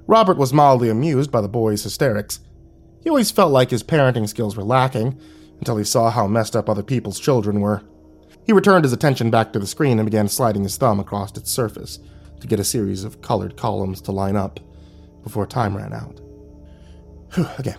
Robert 0.08 0.38
was 0.38 0.52
mildly 0.52 0.90
amused 0.90 1.32
by 1.32 1.42
the 1.42 1.48
boy's 1.48 1.84
hysterics. 1.84 2.40
He 3.04 3.10
always 3.10 3.32
felt 3.32 3.52
like 3.52 3.70
his 3.70 3.84
parenting 3.84 4.28
skills 4.28 4.58
were 4.58 4.64
lacking 4.64 5.20
until 5.60 5.78
he 5.78 5.84
saw 5.84 6.10
how 6.10 6.28
messed 6.28 6.56
up 6.56 6.68
other 6.68 6.84
people's 6.84 7.20
children 7.20 7.62
were. 7.62 7.84
He 8.44 8.54
returned 8.54 8.86
his 8.86 8.94
attention 8.94 9.30
back 9.30 9.54
to 9.54 9.60
the 9.60 9.68
screen 9.68 10.00
and 10.00 10.06
began 10.08 10.28
sliding 10.28 10.64
his 10.64 10.78
thumb 10.78 11.00
across 11.00 11.38
its 11.38 11.52
surface 11.52 12.00
to 12.40 12.48
get 12.48 12.60
a 12.60 12.64
series 12.64 13.04
of 13.04 13.22
colored 13.22 13.58
columns 13.58 14.02
to 14.02 14.12
line 14.12 14.36
up 14.36 14.60
before 15.24 15.46
time 15.46 15.76
ran 15.76 15.94
out. 15.94 16.20
Whew, 17.34 17.48
okay. 17.60 17.76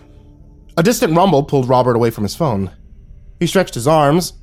A 0.77 0.83
distant 0.83 1.15
rumble 1.15 1.43
pulled 1.43 1.67
Robert 1.67 1.95
away 1.95 2.09
from 2.11 2.23
his 2.23 2.35
phone. 2.35 2.71
He 3.39 3.47
stretched 3.47 3.73
his 3.73 3.87
arms, 3.87 4.33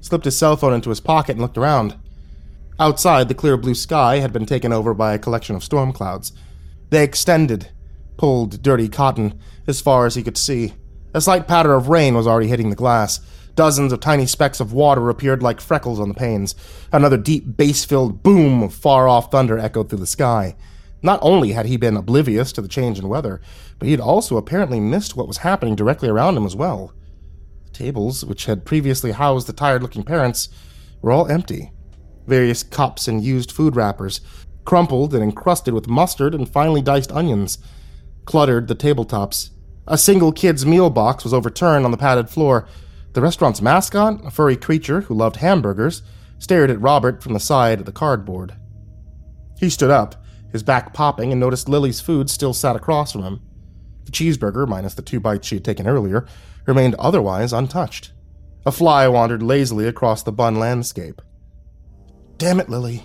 slipped 0.00 0.24
his 0.24 0.36
cell 0.36 0.56
phone 0.56 0.74
into 0.74 0.90
his 0.90 1.00
pocket, 1.00 1.32
and 1.32 1.40
looked 1.40 1.58
around. 1.58 1.96
Outside, 2.78 3.28
the 3.28 3.34
clear 3.34 3.56
blue 3.56 3.74
sky 3.74 4.18
had 4.18 4.32
been 4.32 4.46
taken 4.46 4.72
over 4.72 4.94
by 4.94 5.14
a 5.14 5.18
collection 5.18 5.56
of 5.56 5.64
storm 5.64 5.92
clouds. 5.92 6.32
They 6.90 7.02
extended, 7.02 7.70
pulled 8.16 8.62
dirty 8.62 8.88
cotton 8.88 9.40
as 9.66 9.80
far 9.80 10.06
as 10.06 10.14
he 10.14 10.22
could 10.22 10.38
see. 10.38 10.74
A 11.12 11.20
slight 11.20 11.48
patter 11.48 11.74
of 11.74 11.88
rain 11.88 12.14
was 12.14 12.26
already 12.26 12.48
hitting 12.48 12.70
the 12.70 12.76
glass. 12.76 13.20
Dozens 13.58 13.92
of 13.92 13.98
tiny 13.98 14.24
specks 14.24 14.60
of 14.60 14.72
water 14.72 15.10
appeared 15.10 15.42
like 15.42 15.60
freckles 15.60 15.98
on 15.98 16.06
the 16.06 16.14
panes. 16.14 16.54
Another 16.92 17.16
deep, 17.16 17.56
bass 17.56 17.84
filled 17.84 18.22
boom 18.22 18.62
of 18.62 18.72
far 18.72 19.08
off 19.08 19.32
thunder 19.32 19.58
echoed 19.58 19.88
through 19.90 19.98
the 19.98 20.06
sky. 20.06 20.54
Not 21.02 21.18
only 21.22 21.50
had 21.50 21.66
he 21.66 21.76
been 21.76 21.96
oblivious 21.96 22.52
to 22.52 22.62
the 22.62 22.68
change 22.68 23.00
in 23.00 23.08
weather, 23.08 23.40
but 23.80 23.86
he 23.86 23.90
had 23.90 24.00
also 24.00 24.36
apparently 24.36 24.78
missed 24.78 25.16
what 25.16 25.26
was 25.26 25.38
happening 25.38 25.74
directly 25.74 26.08
around 26.08 26.36
him 26.36 26.46
as 26.46 26.54
well. 26.54 26.92
The 27.64 27.72
tables, 27.72 28.24
which 28.24 28.44
had 28.44 28.64
previously 28.64 29.10
housed 29.10 29.48
the 29.48 29.52
tired 29.52 29.82
looking 29.82 30.04
parents, 30.04 30.48
were 31.02 31.10
all 31.10 31.26
empty. 31.26 31.72
Various 32.28 32.62
cups 32.62 33.08
and 33.08 33.24
used 33.24 33.50
food 33.50 33.74
wrappers, 33.74 34.20
crumpled 34.66 35.14
and 35.14 35.22
encrusted 35.24 35.74
with 35.74 35.88
mustard 35.88 36.32
and 36.32 36.48
finely 36.48 36.80
diced 36.80 37.10
onions, 37.10 37.58
cluttered 38.24 38.68
the 38.68 38.76
tabletops. 38.76 39.50
A 39.88 39.98
single 39.98 40.30
kid's 40.30 40.64
meal 40.64 40.90
box 40.90 41.24
was 41.24 41.34
overturned 41.34 41.84
on 41.84 41.90
the 41.90 41.96
padded 41.96 42.30
floor. 42.30 42.68
The 43.18 43.22
restaurant's 43.22 43.60
mascot, 43.60 44.24
a 44.24 44.30
furry 44.30 44.56
creature 44.56 45.00
who 45.00 45.12
loved 45.12 45.38
hamburgers, 45.38 46.02
stared 46.38 46.70
at 46.70 46.80
Robert 46.80 47.20
from 47.20 47.32
the 47.32 47.40
side 47.40 47.80
of 47.80 47.84
the 47.84 47.90
cardboard. 47.90 48.54
He 49.58 49.70
stood 49.70 49.90
up 49.90 50.24
his 50.52 50.62
back 50.62 50.94
popping, 50.94 51.32
and 51.32 51.40
noticed 51.40 51.68
Lily's 51.68 52.00
food 52.00 52.30
still 52.30 52.54
sat 52.54 52.76
across 52.76 53.10
from 53.10 53.24
him. 53.24 53.40
The 54.04 54.12
cheeseburger, 54.12 54.68
minus 54.68 54.94
the 54.94 55.02
two 55.02 55.18
bites 55.18 55.48
she 55.48 55.56
had 55.56 55.64
taken 55.64 55.88
earlier, 55.88 56.26
remained 56.64 56.94
otherwise 56.94 57.52
untouched. 57.52 58.12
A 58.64 58.70
fly 58.70 59.08
wandered 59.08 59.42
lazily 59.42 59.88
across 59.88 60.22
the 60.22 60.30
bun 60.30 60.54
landscape. 60.54 61.20
Damn 62.36 62.60
it, 62.60 62.68
Lily. 62.68 63.02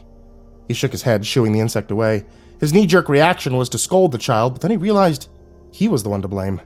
He 0.68 0.76
shook 0.76 0.92
his 0.92 1.02
head, 1.02 1.26
shooing 1.26 1.54
the 1.54 1.60
insect 1.60 1.90
away. 1.90 2.24
His 2.60 2.72
knee 2.72 2.86
jerk 2.86 3.10
reaction 3.10 3.58
was 3.58 3.68
to 3.70 3.80
scold 3.80 4.12
the 4.12 4.20
child, 4.20 4.54
but 4.54 4.62
then 4.62 4.70
he 4.70 4.78
realized 4.78 5.28
he 5.72 5.88
was 5.88 6.04
the 6.04 6.10
one 6.10 6.22
to 6.22 6.28
blame. 6.28 6.62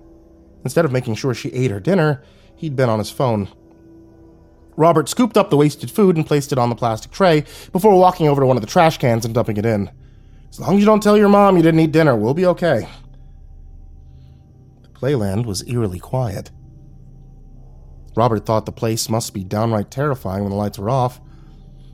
Instead 0.66 0.84
of 0.84 0.92
making 0.92 1.16
sure 1.16 1.34
she 1.34 1.54
ate 1.54 1.72
her 1.72 1.80
dinner, 1.80 2.22
he'd 2.58 2.76
been 2.76 2.90
on 2.90 3.00
his 3.00 3.10
phone. 3.10 3.48
Robert 4.76 5.10
scooped 5.10 5.38
up 5.38 5.50
the 5.50 5.58
wasted 5.58 5.90
food 5.90 6.18
and 6.18 6.26
placed 6.26 6.52
it 6.52 6.60
on 6.60 6.70
the 6.70 6.76
plastic 6.76 7.12
tray 7.12 7.46
before 7.72 7.98
walking 7.98 8.28
over 8.28 8.42
to 8.42 8.46
one 8.46 8.58
of 8.58 8.62
the 8.62 8.68
trash 8.68 8.98
cans 8.98 9.26
and 9.26 9.34
dumping 9.34 9.58
it 9.58 9.66
in. 9.66 9.90
As 10.50 10.60
long 10.60 10.76
as 10.76 10.80
you 10.80 10.86
don't 10.86 11.02
tell 11.02 11.18
your 11.18 11.30
mom 11.30 11.58
you 11.58 11.64
didn't 11.64 11.80
eat 11.80 11.92
dinner, 11.92 12.16
we'll 12.16 12.34
be 12.34 12.46
okay. 12.46 12.88
The 14.84 14.90
playland 14.90 15.46
was 15.46 15.68
eerily 15.68 16.00
quiet. 16.00 16.52
Robert 18.16 18.46
thought 18.46 18.66
the 18.66 18.72
place 18.72 19.10
must 19.10 19.34
be 19.34 19.44
downright 19.44 19.92
terrifying 19.92 20.44
when 20.44 20.52
the 20.52 20.58
lights 20.58 20.80
were 20.80 20.90
off. 20.90 21.20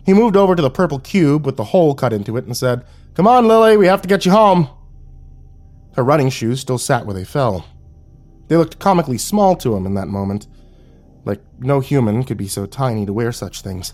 He 0.06 0.14
moved 0.14 0.36
over 0.36 0.56
to 0.56 0.62
the 0.62 0.70
purple 0.70 1.00
cube 1.00 1.46
with 1.46 1.58
the 1.58 1.66
hole 1.66 1.96
cut 1.96 2.14
into 2.14 2.38
it 2.38 2.46
and 2.46 2.56
said, 2.56 2.86
Come 3.14 3.28
on, 3.28 3.48
Lily, 3.48 3.78
we 3.78 3.88
have 3.88 4.02
to 4.02 4.08
get 4.08 4.26
you 4.26 4.32
home. 4.32 4.70
Her 5.96 6.04
running 6.04 6.30
shoes 6.30 6.60
still 6.60 6.78
sat 6.78 7.06
where 7.06 7.14
they 7.14 7.24
fell. 7.24 7.66
They 8.48 8.58
looked 8.58 8.80
comically 8.80 9.18
small 9.18 9.56
to 9.58 9.76
him 9.76 9.86
in 9.86 9.94
that 9.96 10.08
moment, 10.08 10.48
like 11.26 11.42
no 11.60 11.80
human 11.80 12.24
could 12.24 12.38
be 12.38 12.48
so 12.48 12.66
tiny 12.66 13.06
to 13.06 13.14
wear 13.14 13.32
such 13.32 13.62
things. 13.62 13.94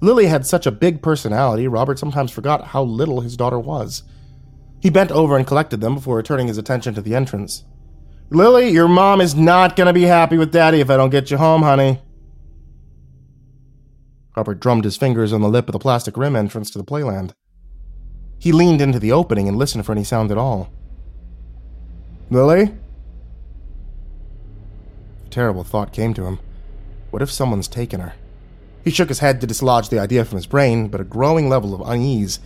Lily 0.00 0.26
had 0.26 0.46
such 0.46 0.66
a 0.66 0.72
big 0.72 1.00
personality, 1.00 1.68
Robert 1.68 1.98
sometimes 1.98 2.32
forgot 2.32 2.68
how 2.68 2.82
little 2.82 3.20
his 3.20 3.36
daughter 3.36 3.58
was. 3.58 4.02
He 4.80 4.90
bent 4.90 5.12
over 5.12 5.36
and 5.36 5.46
collected 5.46 5.80
them 5.80 5.94
before 5.94 6.20
turning 6.22 6.48
his 6.48 6.58
attention 6.58 6.94
to 6.94 7.02
the 7.02 7.14
entrance. 7.14 7.64
Lily, 8.30 8.70
your 8.70 8.88
mom 8.88 9.20
is 9.20 9.36
not 9.36 9.76
going 9.76 9.86
to 9.86 9.92
be 9.92 10.02
happy 10.02 10.36
with 10.36 10.50
Daddy 10.50 10.80
if 10.80 10.90
I 10.90 10.96
don't 10.96 11.10
get 11.10 11.30
you 11.30 11.36
home, 11.36 11.62
honey. 11.62 12.00
Robert 14.36 14.58
drummed 14.58 14.84
his 14.84 14.96
fingers 14.96 15.32
on 15.32 15.42
the 15.42 15.48
lip 15.48 15.68
of 15.68 15.72
the 15.72 15.78
plastic 15.78 16.16
rim 16.16 16.34
entrance 16.34 16.70
to 16.70 16.78
the 16.78 16.84
playland. 16.84 17.32
He 18.38 18.50
leaned 18.50 18.80
into 18.80 18.98
the 18.98 19.12
opening 19.12 19.46
and 19.46 19.56
listened 19.56 19.86
for 19.86 19.92
any 19.92 20.02
sound 20.02 20.32
at 20.32 20.38
all. 20.38 20.72
Lily? 22.30 22.74
Terrible 25.32 25.64
thought 25.64 25.94
came 25.94 26.12
to 26.12 26.26
him. 26.26 26.40
What 27.10 27.22
if 27.22 27.32
someone's 27.32 27.66
taken 27.66 28.00
her? 28.00 28.12
He 28.84 28.90
shook 28.90 29.08
his 29.08 29.20
head 29.20 29.40
to 29.40 29.46
dislodge 29.46 29.88
the 29.88 29.98
idea 29.98 30.26
from 30.26 30.36
his 30.36 30.46
brain, 30.46 30.88
but 30.88 31.00
a 31.00 31.04
growing 31.04 31.48
level 31.48 31.74
of 31.74 31.88
unease, 31.88 32.38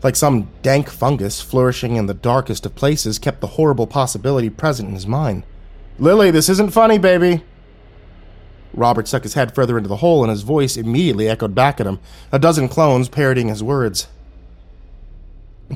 like 0.00 0.14
some 0.14 0.48
dank 0.62 0.88
fungus 0.88 1.40
flourishing 1.40 1.96
in 1.96 2.06
the 2.06 2.14
darkest 2.14 2.64
of 2.66 2.76
places, 2.76 3.18
kept 3.18 3.40
the 3.40 3.48
horrible 3.48 3.88
possibility 3.88 4.48
present 4.48 4.90
in 4.90 4.94
his 4.94 5.08
mind. 5.08 5.42
Lily, 5.98 6.30
this 6.30 6.48
isn't 6.48 6.72
funny, 6.72 6.98
baby. 6.98 7.42
Robert 8.72 9.08
stuck 9.08 9.24
his 9.24 9.34
head 9.34 9.52
further 9.52 9.76
into 9.76 9.88
the 9.88 9.96
hole, 9.96 10.22
and 10.22 10.30
his 10.30 10.42
voice 10.42 10.76
immediately 10.76 11.28
echoed 11.28 11.52
back 11.52 11.80
at 11.80 11.86
him, 11.88 11.98
a 12.30 12.38
dozen 12.38 12.68
clones 12.68 13.08
parroting 13.08 13.48
his 13.48 13.62
words. 13.62 14.06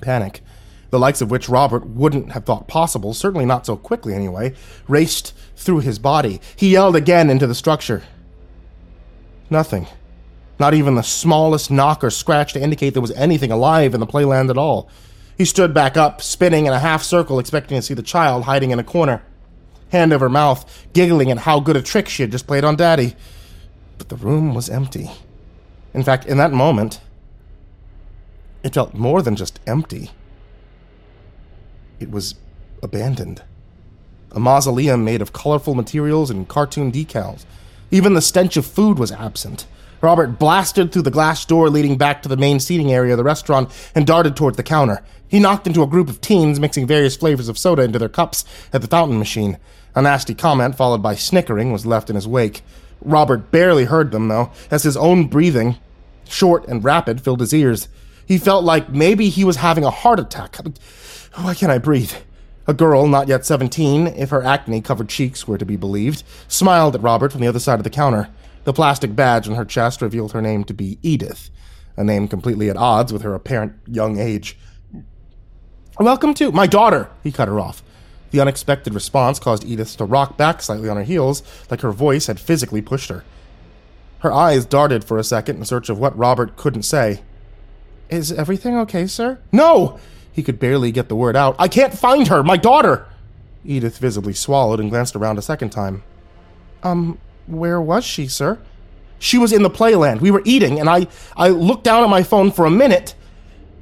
Panic, 0.01 0.41
the 0.91 0.99
likes 0.99 1.21
of 1.21 1.31
which 1.31 1.49
Robert 1.49 1.87
wouldn't 1.87 2.33
have 2.33 2.45
thought 2.45 2.69
possible, 2.69 3.13
certainly 3.13 3.47
not 3.47 3.67
so 3.67 3.77
quickly 3.77 4.15
anyway, 4.15 4.55
raced 4.89 5.35
through 5.57 5.81
his 5.81 5.99
body. 5.99 6.41
He 6.55 6.71
yelled 6.71 6.97
again 6.97 7.31
into 7.31 7.47
the 7.47 7.55
structure. 7.55 8.03
Nothing. 9.51 9.87
Not 10.59 10.75
even 10.75 10.95
the 10.95 11.03
smallest 11.03 11.71
knock 11.71 12.03
or 12.03 12.11
scratch 12.11 12.53
to 12.55 12.63
indicate 12.63 12.91
there 12.91 13.03
was 13.03 13.13
anything 13.13 13.53
alive 13.53 13.95
in 13.95 14.01
the 14.01 14.07
playland 14.07 14.51
at 14.51 14.59
all. 14.59 14.89
He 15.37 15.45
stood 15.45 15.75
back 15.75 15.97
up, 15.97 16.23
spinning 16.23 16.67
in 16.67 16.73
a 16.73 16.79
half 16.79 17.03
circle, 17.03 17.39
expecting 17.39 17.77
to 17.77 17.83
see 17.83 17.95
the 17.95 18.03
child 18.03 18.45
hiding 18.45 18.71
in 18.71 18.79
a 18.79 18.85
corner, 18.85 19.23
hand 19.91 20.13
over 20.13 20.29
mouth, 20.29 20.87
giggling 20.95 21.31
at 21.31 21.39
how 21.39 21.61
good 21.61 21.77
a 21.77 21.83
trick 21.83 22.09
she 22.09 22.23
had 22.23 22.33
just 22.33 22.47
played 22.47 22.65
on 22.65 22.77
Daddy. 22.77 23.15
But 23.99 24.09
the 24.09 24.17
room 24.17 24.55
was 24.55 24.71
empty. 24.71 25.11
In 25.93 26.03
fact, 26.03 26.25
in 26.27 26.39
that 26.39 26.53
moment, 26.53 27.01
it 28.63 28.75
felt 28.75 28.95
more 28.95 29.21
than 29.21 29.37
just 29.37 29.61
empty. 29.67 30.11
It 31.99 32.11
was 32.11 32.35
abandoned. 32.83 33.43
A 34.33 34.41
mausoleum 34.41 35.05
made 35.05 35.23
of 35.23 35.33
colorful 35.33 35.75
materials 35.75 36.31
and 36.31 36.47
cartoon 36.47 36.93
decals. 36.93 37.45
Even 37.91 38.15
the 38.15 38.21
stench 38.21 38.57
of 38.57 38.67
food 38.67 38.99
was 38.99 39.13
absent. 39.13 39.67
Robert 40.03 40.39
blasted 40.39 40.93
through 40.93 41.03
the 41.03 41.11
glass 41.11 41.45
door 41.45 41.71
leading 41.71 41.97
back 41.97 42.23
to 42.23 42.29
the 42.29 42.37
main 42.37 42.61
seating 42.61 42.93
area 42.93 43.15
of 43.15 43.17
the 43.17 43.25
restaurant 43.25 43.71
and 43.95 44.07
darted 44.07 44.37
toward 44.37 44.57
the 44.57 44.63
counter. 44.63 45.03
He 45.27 45.41
knocked 45.41 45.67
into 45.67 45.83
a 45.83 45.87
group 45.87 46.09
of 46.09 46.21
teens 46.21 46.61
mixing 46.61 46.87
various 46.87 47.17
flavors 47.17 47.49
of 47.49 47.57
soda 47.57 47.83
into 47.83 47.99
their 47.99 48.09
cups 48.09 48.45
at 48.73 48.83
the 48.83 48.89
fountain 48.89 49.19
machine. 49.19 49.59
A 49.95 50.03
nasty 50.03 50.35
comment, 50.35 50.77
followed 50.77 51.03
by 51.03 51.15
snickering, 51.15 51.73
was 51.73 51.87
left 51.87 52.11
in 52.11 52.17
his 52.17 52.29
wake. 52.29 52.63
Robert 53.01 53.51
barely 53.51 53.85
heard 53.85 54.11
them, 54.11 54.29
though, 54.29 54.51
as 54.71 54.83
his 54.83 54.97
own 54.97 55.29
breathing, 55.29 55.77
short 56.29 56.67
and 56.69 56.85
rapid, 56.85 57.23
filled 57.23 57.41
his 57.41 57.55
ears. 57.55 57.89
He 58.27 58.39
felt 58.39 58.65
like 58.65 58.91
maybe 58.91 59.29
he 59.29 59.45
was 59.45 59.57
having 59.57 59.85
a 59.85 59.91
heart 59.91 60.21
attack. 60.21 60.57
Why 61.37 61.55
can't 61.55 61.71
I 61.71 61.77
breathe? 61.77 62.13
A 62.67 62.73
girl, 62.73 63.07
not 63.07 63.29
yet 63.29 63.45
17, 63.45 64.07
if 64.07 64.31
her 64.31 64.43
acne 64.43 64.81
covered 64.81 65.11
cheeks 65.11 65.47
were 65.47 65.59
to 65.59 65.67
be 65.67 65.77
believed, 65.77 66.25
smiled 66.49 66.95
at 66.95 67.03
Robert 67.03 67.31
from 67.31 67.43
the 67.43 67.47
other 67.47 67.59
side 67.59 67.79
of 67.79 67.85
the 67.85 67.91
counter. 67.91 68.31
The 68.65 68.73
plastic 68.73 69.15
badge 69.15 69.47
on 69.47 69.55
her 69.55 69.65
chest 69.67 70.01
revealed 70.01 70.33
her 70.33 70.41
name 70.41 70.65
to 70.65 70.75
be 70.75 70.99
Edith, 71.03 71.51
a 71.97 72.03
name 72.03 72.27
completely 72.27 72.71
at 72.71 72.79
odds 72.79 73.13
with 73.13 73.21
her 73.21 73.35
apparent 73.35 73.75
young 73.87 74.19
age. 74.19 74.57
Welcome 76.01 76.33
to 76.35 76.53
my 76.53 76.67
daughter, 76.67 77.11
he 77.23 77.31
cut 77.31 77.49
her 77.49 77.61
off. 77.61 77.83
The 78.31 78.41
unexpected 78.41 78.95
response 78.95 79.39
caused 79.39 79.65
Edith 79.65 79.97
to 79.99 80.07
rock 80.07 80.39
back 80.39 80.63
slightly 80.63 80.89
on 80.89 80.97
her 80.97 81.05
heels, 81.05 81.43
like 81.71 81.83
her 81.83 81.93
voice 81.93 82.29
had 82.29 82.41
physically 82.41 82.81
pushed 82.81 83.11
her. 83.11 83.25
Her 84.21 84.33
eyes 84.33 84.65
darted 84.65 85.05
for 85.05 85.19
a 85.19 85.25
second 85.25 85.59
in 85.59 85.65
search 85.67 85.91
of 85.91 85.99
what 85.99 86.17
Robert 86.17 86.57
couldn't 86.57 86.85
say. 86.85 87.21
Is 88.09 88.33
everything 88.33 88.77
okay, 88.79 89.07
sir? 89.07 89.39
No! 89.53 90.01
He 90.37 90.43
could 90.43 90.61
barely 90.61 90.93
get 90.93 91.09
the 91.09 91.17
word 91.17 91.35
out. 91.35 91.57
I 91.59 91.67
can't 91.67 91.97
find 91.97 92.29
her! 92.29 92.43
My 92.43 92.59
daughter! 92.59 93.07
Edith 93.65 93.97
visibly 93.97 94.35
swallowed 94.35 94.81
and 94.81 94.91
glanced 94.91 95.17
around 95.17 95.39
a 95.39 95.43
second 95.43 95.71
time. 95.71 96.03
Um, 96.83 97.19
where 97.47 97.81
was 97.81 98.05
she, 98.05 98.29
sir? 98.29 98.59
She 99.19 99.39
was 99.39 99.51
in 99.51 99.63
the 99.63 99.71
playland. 99.71 100.21
We 100.21 100.31
were 100.31 100.43
eating, 100.45 100.79
and 100.79 100.91
I, 100.91 101.07
I 101.39 101.49
looked 101.49 101.85
down 101.85 102.05
at 102.05 102.11
my 102.11 102.23
phone 102.23 102.53
for 102.53 102.67
a 102.67 102.71
minute. 102.71 103.15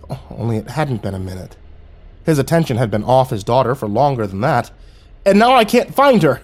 Oh, 0.09 0.23
only 0.31 0.59
it 0.59 0.71
hadn't 0.71 1.03
been 1.03 1.17
a 1.17 1.19
minute. 1.19 1.57
His 2.25 2.39
attention 2.39 2.77
had 2.77 2.89
been 2.89 3.03
off 3.03 3.31
his 3.31 3.43
daughter 3.43 3.75
for 3.75 3.89
longer 3.89 4.25
than 4.25 4.41
that. 4.43 4.71
And 5.27 5.41
now 5.41 5.57
I 5.57 5.65
can't 5.65 5.93
find 5.93 6.23
her! 6.23 6.41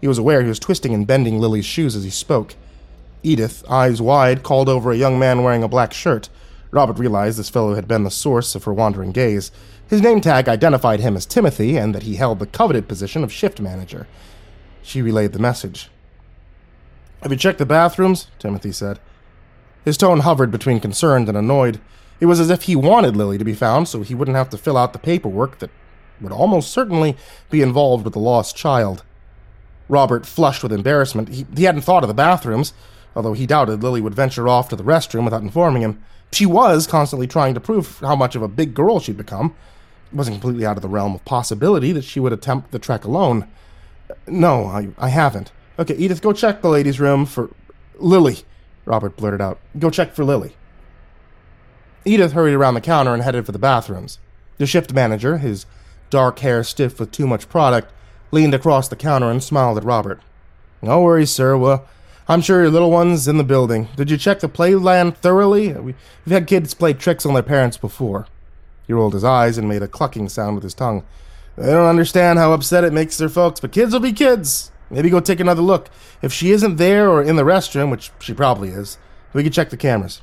He 0.00 0.08
was 0.08 0.18
aware 0.18 0.42
he 0.42 0.48
was 0.48 0.58
twisting 0.58 0.92
and 0.92 1.06
bending 1.06 1.38
Lily's 1.38 1.64
shoes 1.64 1.94
as 1.94 2.02
he 2.02 2.10
spoke. 2.10 2.56
Edith, 3.22 3.64
eyes 3.70 4.02
wide, 4.02 4.42
called 4.42 4.68
over 4.68 4.90
a 4.90 4.96
young 4.96 5.20
man 5.20 5.44
wearing 5.44 5.62
a 5.62 5.68
black 5.68 5.92
shirt. 5.92 6.28
Robert 6.74 6.98
realized 6.98 7.38
this 7.38 7.48
fellow 7.48 7.76
had 7.76 7.86
been 7.86 8.02
the 8.02 8.10
source 8.10 8.56
of 8.56 8.64
her 8.64 8.72
wandering 8.72 9.12
gaze. 9.12 9.52
His 9.88 10.02
name 10.02 10.20
tag 10.20 10.48
identified 10.48 10.98
him 10.98 11.16
as 11.16 11.24
Timothy 11.24 11.76
and 11.76 11.94
that 11.94 12.02
he 12.02 12.16
held 12.16 12.40
the 12.40 12.46
coveted 12.46 12.88
position 12.88 13.22
of 13.22 13.32
shift 13.32 13.60
manager. 13.60 14.08
She 14.82 15.00
relayed 15.00 15.32
the 15.32 15.38
message. 15.38 15.88
Have 17.22 17.30
you 17.30 17.38
checked 17.38 17.60
the 17.60 17.64
bathrooms? 17.64 18.26
Timothy 18.40 18.72
said. 18.72 18.98
His 19.84 19.96
tone 19.96 20.20
hovered 20.20 20.50
between 20.50 20.80
concerned 20.80 21.28
and 21.28 21.38
annoyed. 21.38 21.80
It 22.18 22.26
was 22.26 22.40
as 22.40 22.50
if 22.50 22.62
he 22.62 22.74
wanted 22.74 23.14
Lily 23.14 23.38
to 23.38 23.44
be 23.44 23.54
found 23.54 23.86
so 23.86 24.02
he 24.02 24.16
wouldn't 24.16 24.36
have 24.36 24.50
to 24.50 24.58
fill 24.58 24.76
out 24.76 24.92
the 24.92 24.98
paperwork 24.98 25.60
that 25.60 25.70
would 26.20 26.32
almost 26.32 26.72
certainly 26.72 27.16
be 27.50 27.62
involved 27.62 28.02
with 28.04 28.14
the 28.14 28.18
lost 28.18 28.56
child. 28.56 29.04
Robert 29.88 30.26
flushed 30.26 30.64
with 30.64 30.72
embarrassment. 30.72 31.28
He, 31.28 31.46
he 31.56 31.64
hadn't 31.64 31.82
thought 31.82 32.02
of 32.02 32.08
the 32.08 32.14
bathrooms, 32.14 32.72
although 33.14 33.32
he 33.32 33.46
doubted 33.46 33.84
Lily 33.84 34.00
would 34.00 34.14
venture 34.14 34.48
off 34.48 34.68
to 34.70 34.76
the 34.76 34.82
restroom 34.82 35.22
without 35.22 35.42
informing 35.42 35.82
him. 35.82 36.02
She 36.34 36.46
was 36.46 36.88
constantly 36.88 37.28
trying 37.28 37.54
to 37.54 37.60
prove 37.60 38.00
how 38.00 38.16
much 38.16 38.34
of 38.34 38.42
a 38.42 38.48
big 38.48 38.74
girl 38.74 38.98
she'd 38.98 39.16
become. 39.16 39.54
It 40.10 40.16
wasn't 40.16 40.40
completely 40.40 40.66
out 40.66 40.76
of 40.76 40.82
the 40.82 40.88
realm 40.88 41.14
of 41.14 41.24
possibility 41.24 41.92
that 41.92 42.02
she 42.02 42.18
would 42.18 42.32
attempt 42.32 42.72
the 42.72 42.80
trek 42.80 43.04
alone. 43.04 43.46
No, 44.26 44.66
I, 44.66 44.88
I 44.98 45.10
haven't. 45.10 45.52
Okay, 45.78 45.94
Edith, 45.94 46.22
go 46.22 46.32
check 46.32 46.60
the 46.60 46.68
ladies' 46.68 46.98
room 46.98 47.24
for. 47.24 47.50
Lily, 47.98 48.38
Robert 48.84 49.16
blurted 49.16 49.40
out. 49.40 49.60
Go 49.78 49.90
check 49.90 50.12
for 50.12 50.24
Lily. 50.24 50.56
Edith 52.04 52.32
hurried 52.32 52.54
around 52.54 52.74
the 52.74 52.80
counter 52.80 53.14
and 53.14 53.22
headed 53.22 53.46
for 53.46 53.52
the 53.52 53.58
bathrooms. 53.58 54.18
The 54.58 54.66
shift 54.66 54.92
manager, 54.92 55.38
his 55.38 55.66
dark 56.10 56.40
hair 56.40 56.64
stiff 56.64 56.98
with 56.98 57.12
too 57.12 57.28
much 57.28 57.48
product, 57.48 57.92
leaned 58.32 58.54
across 58.54 58.88
the 58.88 58.96
counter 58.96 59.30
and 59.30 59.42
smiled 59.42 59.78
at 59.78 59.84
Robert. 59.84 60.20
No 60.82 61.00
worries, 61.00 61.30
sir. 61.30 61.56
Well, 61.56 61.86
I'm 62.26 62.40
sure 62.40 62.62
your 62.62 62.70
little 62.70 62.90
one's 62.90 63.28
in 63.28 63.36
the 63.36 63.44
building. 63.44 63.88
Did 63.96 64.10
you 64.10 64.16
check 64.16 64.40
the 64.40 64.48
playland 64.48 65.16
thoroughly? 65.16 65.72
We've 65.72 65.96
had 66.26 66.46
kids 66.46 66.72
play 66.72 66.94
tricks 66.94 67.26
on 67.26 67.34
their 67.34 67.42
parents 67.42 67.76
before. 67.76 68.26
He 68.86 68.92
rolled 68.92 69.12
his 69.14 69.24
eyes 69.24 69.58
and 69.58 69.68
made 69.68 69.82
a 69.82 69.88
clucking 69.88 70.28
sound 70.30 70.54
with 70.54 70.64
his 70.64 70.74
tongue. 70.74 71.04
They 71.56 71.66
don't 71.66 71.86
understand 71.86 72.38
how 72.38 72.52
upset 72.52 72.84
it 72.84 72.92
makes 72.92 73.18
their 73.18 73.28
folks, 73.28 73.60
but 73.60 73.72
kids 73.72 73.92
will 73.92 74.00
be 74.00 74.12
kids. 74.12 74.72
Maybe 74.90 75.10
go 75.10 75.20
take 75.20 75.40
another 75.40 75.62
look. 75.62 75.88
If 76.22 76.32
she 76.32 76.50
isn't 76.50 76.76
there 76.76 77.08
or 77.08 77.22
in 77.22 77.36
the 77.36 77.42
restroom, 77.42 77.90
which 77.90 78.10
she 78.20 78.32
probably 78.32 78.70
is, 78.70 78.98
we 79.32 79.42
can 79.42 79.52
check 79.52 79.70
the 79.70 79.76
cameras. 79.76 80.22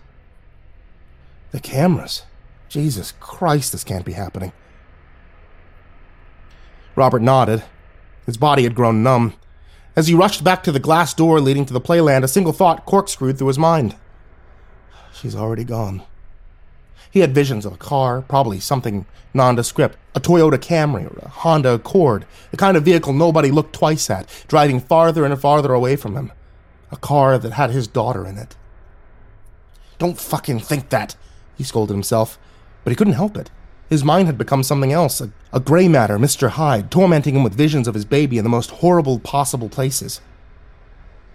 The 1.51 1.59
cameras? 1.59 2.23
Jesus 2.69 3.13
Christ, 3.19 3.73
this 3.73 3.83
can't 3.83 4.05
be 4.05 4.13
happening. 4.13 4.53
Robert 6.95 7.21
nodded. 7.21 7.63
His 8.25 8.37
body 8.37 8.63
had 8.63 8.75
grown 8.75 9.03
numb. 9.03 9.33
As 9.95 10.07
he 10.07 10.13
rushed 10.13 10.43
back 10.43 10.63
to 10.63 10.71
the 10.71 10.79
glass 10.79 11.13
door 11.13 11.41
leading 11.41 11.65
to 11.65 11.73
the 11.73 11.81
playland, 11.81 12.23
a 12.23 12.27
single 12.27 12.53
thought 12.53 12.85
corkscrewed 12.85 13.37
through 13.37 13.47
his 13.47 13.59
mind. 13.59 13.95
She's 15.13 15.35
already 15.35 15.65
gone. 15.65 16.03
He 17.11 17.19
had 17.19 17.35
visions 17.35 17.65
of 17.65 17.73
a 17.73 17.77
car, 17.77 18.21
probably 18.21 18.61
something 18.61 19.05
nondescript, 19.33 19.97
a 20.15 20.21
Toyota 20.21 20.57
Camry 20.57 21.05
or 21.05 21.19
a 21.19 21.27
Honda 21.27 21.73
Accord, 21.73 22.25
the 22.51 22.57
kind 22.57 22.77
of 22.77 22.85
vehicle 22.85 23.11
nobody 23.11 23.51
looked 23.51 23.73
twice 23.73 24.09
at, 24.09 24.29
driving 24.47 24.79
farther 24.79 25.25
and 25.25 25.39
farther 25.39 25.73
away 25.73 25.97
from 25.97 26.15
him. 26.15 26.31
A 26.89 26.97
car 26.97 27.37
that 27.37 27.53
had 27.53 27.71
his 27.71 27.87
daughter 27.87 28.25
in 28.25 28.37
it. 28.37 28.55
Don't 29.97 30.19
fucking 30.19 30.61
think 30.61 30.89
that, 30.89 31.15
he 31.57 31.63
scolded 31.63 31.93
himself, 31.93 32.39
but 32.83 32.91
he 32.91 32.95
couldn't 32.95 33.13
help 33.13 33.35
it. 33.37 33.51
His 33.91 34.05
mind 34.05 34.27
had 34.27 34.37
become 34.37 34.63
something 34.63 34.93
else, 34.93 35.19
a, 35.19 35.31
a 35.51 35.59
gray 35.59 35.89
matter, 35.89 36.17
Mr. 36.17 36.51
Hyde, 36.51 36.89
tormenting 36.89 37.35
him 37.35 37.43
with 37.43 37.53
visions 37.53 37.89
of 37.89 37.93
his 37.93 38.05
baby 38.05 38.37
in 38.37 38.45
the 38.45 38.49
most 38.49 38.71
horrible 38.71 39.19
possible 39.19 39.67
places. 39.67 40.21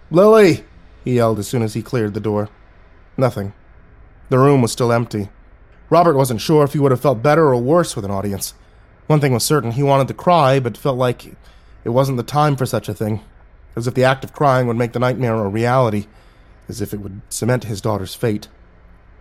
Lily! 0.09 0.65
he 1.05 1.17
yelled 1.17 1.37
as 1.37 1.47
soon 1.47 1.61
as 1.61 1.75
he 1.75 1.83
cleared 1.83 2.15
the 2.15 2.19
door. 2.19 2.49
Nothing. 3.15 3.53
The 4.29 4.39
room 4.39 4.63
was 4.63 4.71
still 4.71 4.91
empty. 4.91 5.29
Robert 5.91 6.17
wasn't 6.17 6.41
sure 6.41 6.63
if 6.63 6.73
he 6.73 6.79
would 6.79 6.89
have 6.89 6.99
felt 6.99 7.21
better 7.21 7.45
or 7.45 7.61
worse 7.61 7.95
with 7.95 8.03
an 8.03 8.09
audience. 8.09 8.55
One 9.05 9.19
thing 9.21 9.33
was 9.33 9.43
certain 9.43 9.73
he 9.73 9.83
wanted 9.83 10.07
to 10.07 10.15
cry, 10.15 10.59
but 10.59 10.77
felt 10.77 10.97
like 10.97 11.35
it 11.83 11.89
wasn't 11.89 12.17
the 12.17 12.23
time 12.23 12.55
for 12.55 12.65
such 12.65 12.89
a 12.89 12.93
thing. 12.95 13.21
As 13.75 13.85
if 13.85 13.93
the 13.93 14.03
act 14.03 14.23
of 14.23 14.33
crying 14.33 14.65
would 14.65 14.77
make 14.77 14.93
the 14.93 14.99
nightmare 14.99 15.35
a 15.35 15.47
reality, 15.47 16.07
as 16.67 16.81
if 16.81 16.91
it 16.91 17.01
would 17.01 17.21
cement 17.29 17.65
his 17.65 17.81
daughter's 17.81 18.15
fate. 18.15 18.47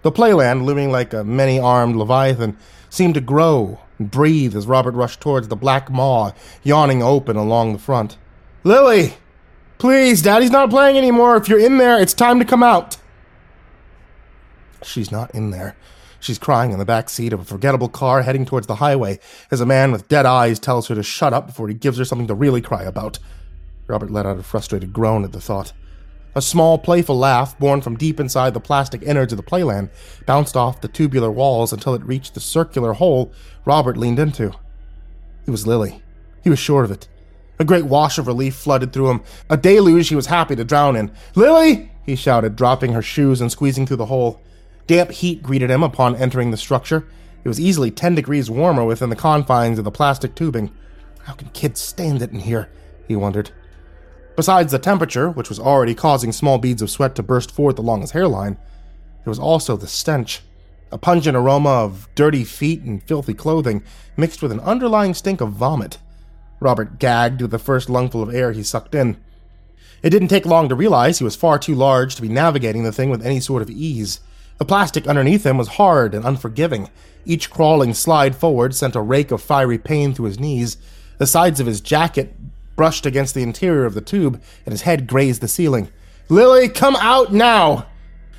The 0.00 0.10
playland, 0.10 0.64
looming 0.64 0.90
like 0.90 1.12
a 1.12 1.22
many 1.22 1.58
armed 1.58 1.96
leviathan, 1.96 2.56
seemed 2.88 3.14
to 3.14 3.20
grow 3.20 3.80
and 3.98 4.10
breathe 4.10 4.56
as 4.56 4.66
Robert 4.66 4.94
rushed 4.94 5.20
towards 5.20 5.48
the 5.48 5.56
black 5.56 5.90
maw 5.90 6.32
yawning 6.62 7.02
open 7.02 7.36
along 7.36 7.72
the 7.72 7.78
front. 7.78 8.16
Lily! 8.64 9.14
Please, 9.78 10.22
Daddy's 10.22 10.50
not 10.50 10.70
playing 10.70 10.96
anymore. 10.96 11.36
If 11.36 11.48
you're 11.48 11.58
in 11.58 11.76
there, 11.78 12.00
it's 12.00 12.14
time 12.14 12.38
to 12.38 12.44
come 12.44 12.62
out. 12.62 12.96
She's 14.82 15.12
not 15.12 15.34
in 15.34 15.50
there. 15.50 15.76
She's 16.18 16.38
crying 16.38 16.72
in 16.72 16.78
the 16.78 16.84
back 16.84 17.10
seat 17.10 17.32
of 17.32 17.40
a 17.40 17.44
forgettable 17.44 17.88
car 17.88 18.22
heading 18.22 18.46
towards 18.46 18.66
the 18.66 18.76
highway 18.76 19.18
as 19.50 19.60
a 19.60 19.66
man 19.66 19.92
with 19.92 20.08
dead 20.08 20.24
eyes 20.26 20.58
tells 20.58 20.88
her 20.88 20.94
to 20.94 21.02
shut 21.02 21.32
up 21.32 21.46
before 21.46 21.68
he 21.68 21.74
gives 21.74 21.98
her 21.98 22.04
something 22.04 22.26
to 22.26 22.34
really 22.34 22.62
cry 22.62 22.82
about. 22.82 23.18
Robert 23.86 24.10
let 24.10 24.26
out 24.26 24.38
a 24.38 24.42
frustrated 24.42 24.92
groan 24.92 25.24
at 25.24 25.32
the 25.32 25.40
thought. 25.40 25.72
A 26.36 26.42
small, 26.42 26.76
playful 26.76 27.16
laugh, 27.16 27.58
born 27.58 27.80
from 27.80 27.96
deep 27.96 28.20
inside 28.20 28.52
the 28.52 28.60
plastic 28.60 29.02
innards 29.02 29.32
of 29.32 29.38
the 29.38 29.42
playland, 29.42 29.88
bounced 30.26 30.54
off 30.54 30.82
the 30.82 30.86
tubular 30.86 31.30
walls 31.30 31.72
until 31.72 31.94
it 31.94 32.04
reached 32.04 32.34
the 32.34 32.40
circular 32.40 32.92
hole 32.92 33.32
Robert 33.64 33.96
leaned 33.96 34.18
into. 34.18 34.52
It 35.46 35.50
was 35.50 35.66
Lily. 35.66 36.02
He 36.44 36.50
was 36.50 36.58
sure 36.58 36.84
of 36.84 36.90
it. 36.90 37.08
A 37.58 37.64
great 37.64 37.86
wash 37.86 38.18
of 38.18 38.26
relief 38.26 38.54
flooded 38.54 38.92
through 38.92 39.08
him, 39.08 39.22
a 39.48 39.56
deluge 39.56 40.10
he 40.10 40.14
was 40.14 40.26
happy 40.26 40.54
to 40.56 40.62
drown 40.62 40.94
in. 40.94 41.10
Lily! 41.34 41.90
he 42.04 42.14
shouted, 42.14 42.54
dropping 42.54 42.92
her 42.92 43.00
shoes 43.00 43.40
and 43.40 43.50
squeezing 43.50 43.86
through 43.86 43.96
the 43.96 44.04
hole. 44.04 44.42
Damp 44.86 45.12
heat 45.12 45.42
greeted 45.42 45.70
him 45.70 45.82
upon 45.82 46.16
entering 46.16 46.50
the 46.50 46.58
structure. 46.58 47.08
It 47.44 47.48
was 47.48 47.58
easily 47.58 47.90
10 47.90 48.14
degrees 48.14 48.50
warmer 48.50 48.84
within 48.84 49.08
the 49.08 49.16
confines 49.16 49.78
of 49.78 49.86
the 49.86 49.90
plastic 49.90 50.34
tubing. 50.34 50.70
How 51.22 51.32
can 51.32 51.48
kids 51.48 51.80
stand 51.80 52.20
it 52.20 52.30
in 52.30 52.40
here? 52.40 52.68
he 53.08 53.16
wondered. 53.16 53.52
Besides 54.36 54.70
the 54.70 54.78
temperature, 54.78 55.30
which 55.30 55.48
was 55.48 55.58
already 55.58 55.94
causing 55.94 56.30
small 56.30 56.58
beads 56.58 56.82
of 56.82 56.90
sweat 56.90 57.14
to 57.14 57.22
burst 57.22 57.50
forth 57.50 57.78
along 57.78 58.02
his 58.02 58.10
hairline, 58.10 58.58
there 59.24 59.30
was 59.30 59.38
also 59.38 59.76
the 59.76 59.86
stench. 59.86 60.42
A 60.92 60.98
pungent 60.98 61.36
aroma 61.36 61.70
of 61.70 62.06
dirty 62.14 62.44
feet 62.44 62.82
and 62.82 63.02
filthy 63.02 63.32
clothing, 63.32 63.82
mixed 64.16 64.42
with 64.42 64.52
an 64.52 64.60
underlying 64.60 65.14
stink 65.14 65.40
of 65.40 65.52
vomit. 65.52 65.98
Robert 66.60 66.98
gagged 66.98 67.40
with 67.40 67.50
the 67.50 67.58
first 67.58 67.88
lungful 67.88 68.22
of 68.22 68.32
air 68.32 68.52
he 68.52 68.62
sucked 68.62 68.94
in. 68.94 69.16
It 70.02 70.10
didn't 70.10 70.28
take 70.28 70.46
long 70.46 70.68
to 70.68 70.74
realize 70.74 71.18
he 71.18 71.24
was 71.24 71.34
far 71.34 71.58
too 71.58 71.74
large 71.74 72.14
to 72.14 72.22
be 72.22 72.28
navigating 72.28 72.84
the 72.84 72.92
thing 72.92 73.08
with 73.08 73.24
any 73.24 73.40
sort 73.40 73.62
of 73.62 73.70
ease. 73.70 74.20
The 74.58 74.64
plastic 74.66 75.06
underneath 75.06 75.44
him 75.44 75.56
was 75.56 75.68
hard 75.68 76.14
and 76.14 76.24
unforgiving. 76.24 76.90
Each 77.24 77.50
crawling 77.50 77.94
slide 77.94 78.36
forward 78.36 78.74
sent 78.74 78.94
a 78.96 79.00
rake 79.00 79.30
of 79.30 79.42
fiery 79.42 79.78
pain 79.78 80.14
through 80.14 80.26
his 80.26 80.38
knees. 80.38 80.76
The 81.18 81.26
sides 81.26 81.58
of 81.58 81.66
his 81.66 81.80
jacket 81.80 82.34
brushed 82.76 83.06
against 83.06 83.34
the 83.34 83.42
interior 83.42 83.84
of 83.84 83.94
the 83.94 84.00
tube, 84.00 84.40
and 84.64 84.72
his 84.72 84.82
head 84.82 85.06
grazed 85.06 85.40
the 85.40 85.48
ceiling. 85.48 85.88
Lily, 86.28 86.68
come 86.68 86.96
out 86.96 87.32
now! 87.32 87.86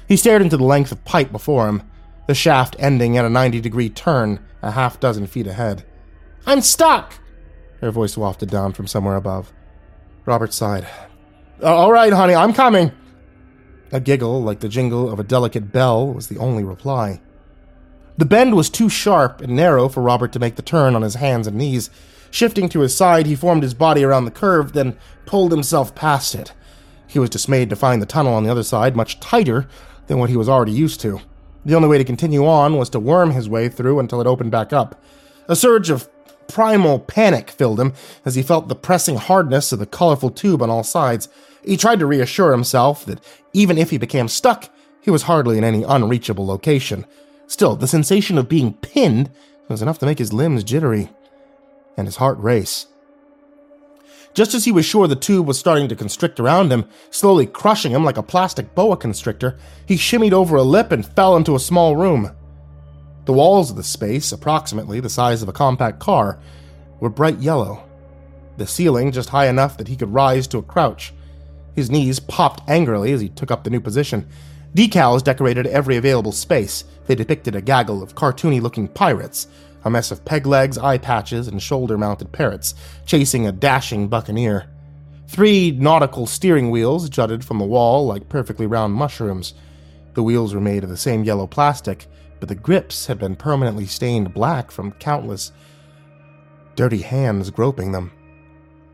He 0.08 0.16
stared 0.16 0.42
into 0.42 0.58
the 0.58 0.64
length 0.64 0.92
of 0.92 1.04
pipe 1.04 1.32
before 1.32 1.68
him, 1.68 1.84
the 2.28 2.36
shaft 2.36 2.76
ending 2.80 3.18
at 3.18 3.26
a 3.26 3.30
90 3.30 3.60
degree 3.62 3.90
turn 3.90 4.40
a 4.62 4.72
half 4.72 5.00
dozen 5.00 5.28
feet 5.28 5.48
ahead. 5.48 5.84
I'm 6.46 6.62
stuck! 6.62 7.14
Her 7.82 7.92
voice 7.92 8.18
wafted 8.18 8.50
down 8.50 8.74
from 8.74 8.88
somewhere 8.88 9.16
above. 9.16 9.52
Robert 10.26 10.54
sighed. 10.54 10.88
All 11.64 11.92
right, 11.92 12.14
honey, 12.14 12.36
I'm 12.36 12.54
coming. 12.54 12.92
A 13.92 14.00
giggle, 14.00 14.42
like 14.44 14.60
the 14.60 14.70
jingle 14.70 15.10
of 15.10 15.20
a 15.20 15.24
delicate 15.24 15.72
bell, 15.72 16.08
was 16.08 16.28
the 16.28 16.38
only 16.38 16.64
reply. 16.64 17.22
The 18.18 18.26
bend 18.26 18.56
was 18.56 18.70
too 18.70 18.90
sharp 18.90 19.42
and 19.42 19.56
narrow 19.56 19.88
for 19.90 20.02
Robert 20.02 20.32
to 20.34 20.40
make 20.40 20.56
the 20.56 20.62
turn 20.62 20.96
on 20.96 21.04
his 21.04 21.16
hands 21.16 21.48
and 21.48 21.58
knees, 21.58 21.90
Shifting 22.32 22.70
to 22.70 22.82
his 22.82 22.96
side, 22.96 23.26
he 23.26 23.36
formed 23.36 23.64
his 23.64 23.74
body 23.74 24.04
around 24.04 24.26
the 24.26 24.32
curve, 24.32 24.74
then 24.74 24.98
pulled 25.26 25.52
himself 25.52 25.96
past 25.96 26.36
it. 26.36 26.54
He 27.08 27.20
was 27.20 27.30
dismayed 27.30 27.70
to 27.70 27.76
find 27.76 28.02
the 28.02 28.06
tunnel 28.06 28.34
on 28.34 28.44
the 28.44 28.52
other 28.52 28.64
side 28.64 28.96
much 28.96 29.20
tighter 29.20 29.68
than 30.08 30.20
what 30.20 30.30
he 30.30 30.38
was 30.38 30.50
already 30.50 30.72
used 30.72 31.00
to. 31.02 31.22
The 31.66 31.76
only 31.76 31.88
way 31.88 31.98
to 31.98 32.04
continue 32.04 32.46
on 32.46 32.78
was 32.78 32.90
to 32.92 33.00
worm 33.00 33.32
his 33.32 33.50
way 33.50 33.70
through 33.70 34.00
until 34.00 34.22
it 34.22 34.28
opened 34.28 34.52
back 34.52 34.72
up. 34.72 35.02
A 35.48 35.56
surge 35.56 35.90
of 35.90 36.10
primal 36.48 37.00
panic 37.00 37.50
filled 37.50 37.80
him 37.80 37.94
as 38.26 38.36
he 38.36 38.42
felt 38.42 38.68
the 38.68 38.76
pressing 38.76 39.18
hardness 39.18 39.72
of 39.72 39.80
the 39.80 39.86
colorful 39.86 40.30
tube 40.30 40.62
on 40.62 40.70
all 40.70 40.84
sides. 40.84 41.28
He 41.64 41.76
tried 41.76 42.00
to 42.00 42.06
reassure 42.06 42.52
himself 42.52 43.06
that 43.06 43.24
even 43.54 43.78
if 43.78 43.90
he 43.90 43.98
became 43.98 44.28
stuck, 44.28 44.70
he 45.02 45.12
was 45.12 45.24
hardly 45.24 45.58
in 45.58 45.64
any 45.64 45.84
unreachable 45.84 46.46
location. 46.46 47.06
Still, 47.48 47.76
the 47.76 47.88
sensation 47.88 48.38
of 48.38 48.50
being 48.50 48.74
pinned 48.74 49.30
was 49.68 49.82
enough 49.82 50.00
to 50.00 50.06
make 50.06 50.20
his 50.20 50.34
limbs 50.34 50.64
jittery 50.64 51.10
and 51.98 52.08
his 52.08 52.18
heart 52.18 52.38
race. 52.38 52.88
Just 54.34 54.54
as 54.54 54.66
he 54.66 54.72
was 54.72 54.86
sure 54.86 55.08
the 55.08 55.16
tube 55.16 55.48
was 55.48 55.58
starting 55.58 55.88
to 55.88 55.96
constrict 55.96 56.40
around 56.40 56.72
him, 56.72 56.86
slowly 57.10 57.48
crushing 57.48 57.92
him 57.92 58.04
like 58.04 58.18
a 58.18 58.24
plastic 58.24 58.76
boa 58.76 58.96
constrictor, 58.96 59.58
he 59.88 59.96
shimmied 59.96 60.32
over 60.32 60.56
a 60.56 60.64
lip 60.64 60.92
and 60.92 61.04
fell 61.04 61.36
into 61.36 61.56
a 61.56 61.60
small 61.60 61.96
room. 61.96 62.32
The 63.26 63.34
walls 63.34 63.72
of 63.72 63.78
the 63.78 63.84
space, 63.84 64.32
approximately 64.32 65.00
the 65.00 65.10
size 65.10 65.42
of 65.42 65.50
a 65.50 65.54
compact 65.54 66.00
car, 66.00 66.40
were 67.00 67.10
bright 67.10 67.40
yellow. 67.40 67.84
The 68.58 68.68
ceiling 68.68 69.12
just 69.12 69.30
high 69.30 69.48
enough 69.48 69.78
that 69.78 69.88
he 69.88 69.96
could 69.96 70.14
rise 70.14 70.48
to 70.48 70.60
a 70.60 70.64
crouch. 70.64 71.14
His 71.76 71.90
knees 71.90 72.20
popped 72.20 72.68
angrily 72.70 73.12
as 73.14 73.22
he 73.22 73.30
took 73.30 73.52
up 73.52 73.64
the 73.64 73.70
new 73.70 73.82
position. 73.82 74.30
Decals 74.76 75.24
decorated 75.24 75.66
every 75.66 75.98
available 75.98 76.32
space. 76.32 76.84
They 77.08 77.16
depicted 77.16 77.56
a 77.56 77.62
gaggle 77.62 78.04
of 78.04 78.16
cartoony 78.16 78.62
looking 78.62 78.88
pirates, 78.88 79.48
a 79.88 79.90
mess 79.90 80.12
of 80.12 80.26
peg 80.26 80.46
legs, 80.46 80.78
eye 80.78 80.98
patches, 80.98 81.48
and 81.48 81.64
shoulder 81.64 81.98
mounted 81.98 82.32
parrots, 82.32 82.76
chasing 83.06 83.48
a 83.48 83.52
dashing 83.52 84.08
buccaneer. 84.08 84.70
Three 85.28 85.72
nautical 85.72 86.28
steering 86.28 86.70
wheels 86.70 87.10
jutted 87.10 87.44
from 87.44 87.58
the 87.58 87.66
wall 87.66 88.06
like 88.06 88.30
perfectly 88.30 88.68
round 88.68 88.94
mushrooms. 88.94 89.54
The 90.14 90.24
wheels 90.24 90.54
were 90.54 90.62
made 90.62 90.84
of 90.84 90.90
the 90.90 90.98
same 90.98 91.24
yellow 91.24 91.48
plastic, 91.48 92.06
but 92.40 92.50
the 92.50 92.56
grips 92.56 93.08
had 93.08 93.18
been 93.18 93.36
permanently 93.36 93.86
stained 93.86 94.34
black 94.34 94.72
from 94.72 94.92
countless 94.94 95.52
dirty 96.76 97.02
hands 97.02 97.50
groping 97.50 97.92
them. 97.92 98.12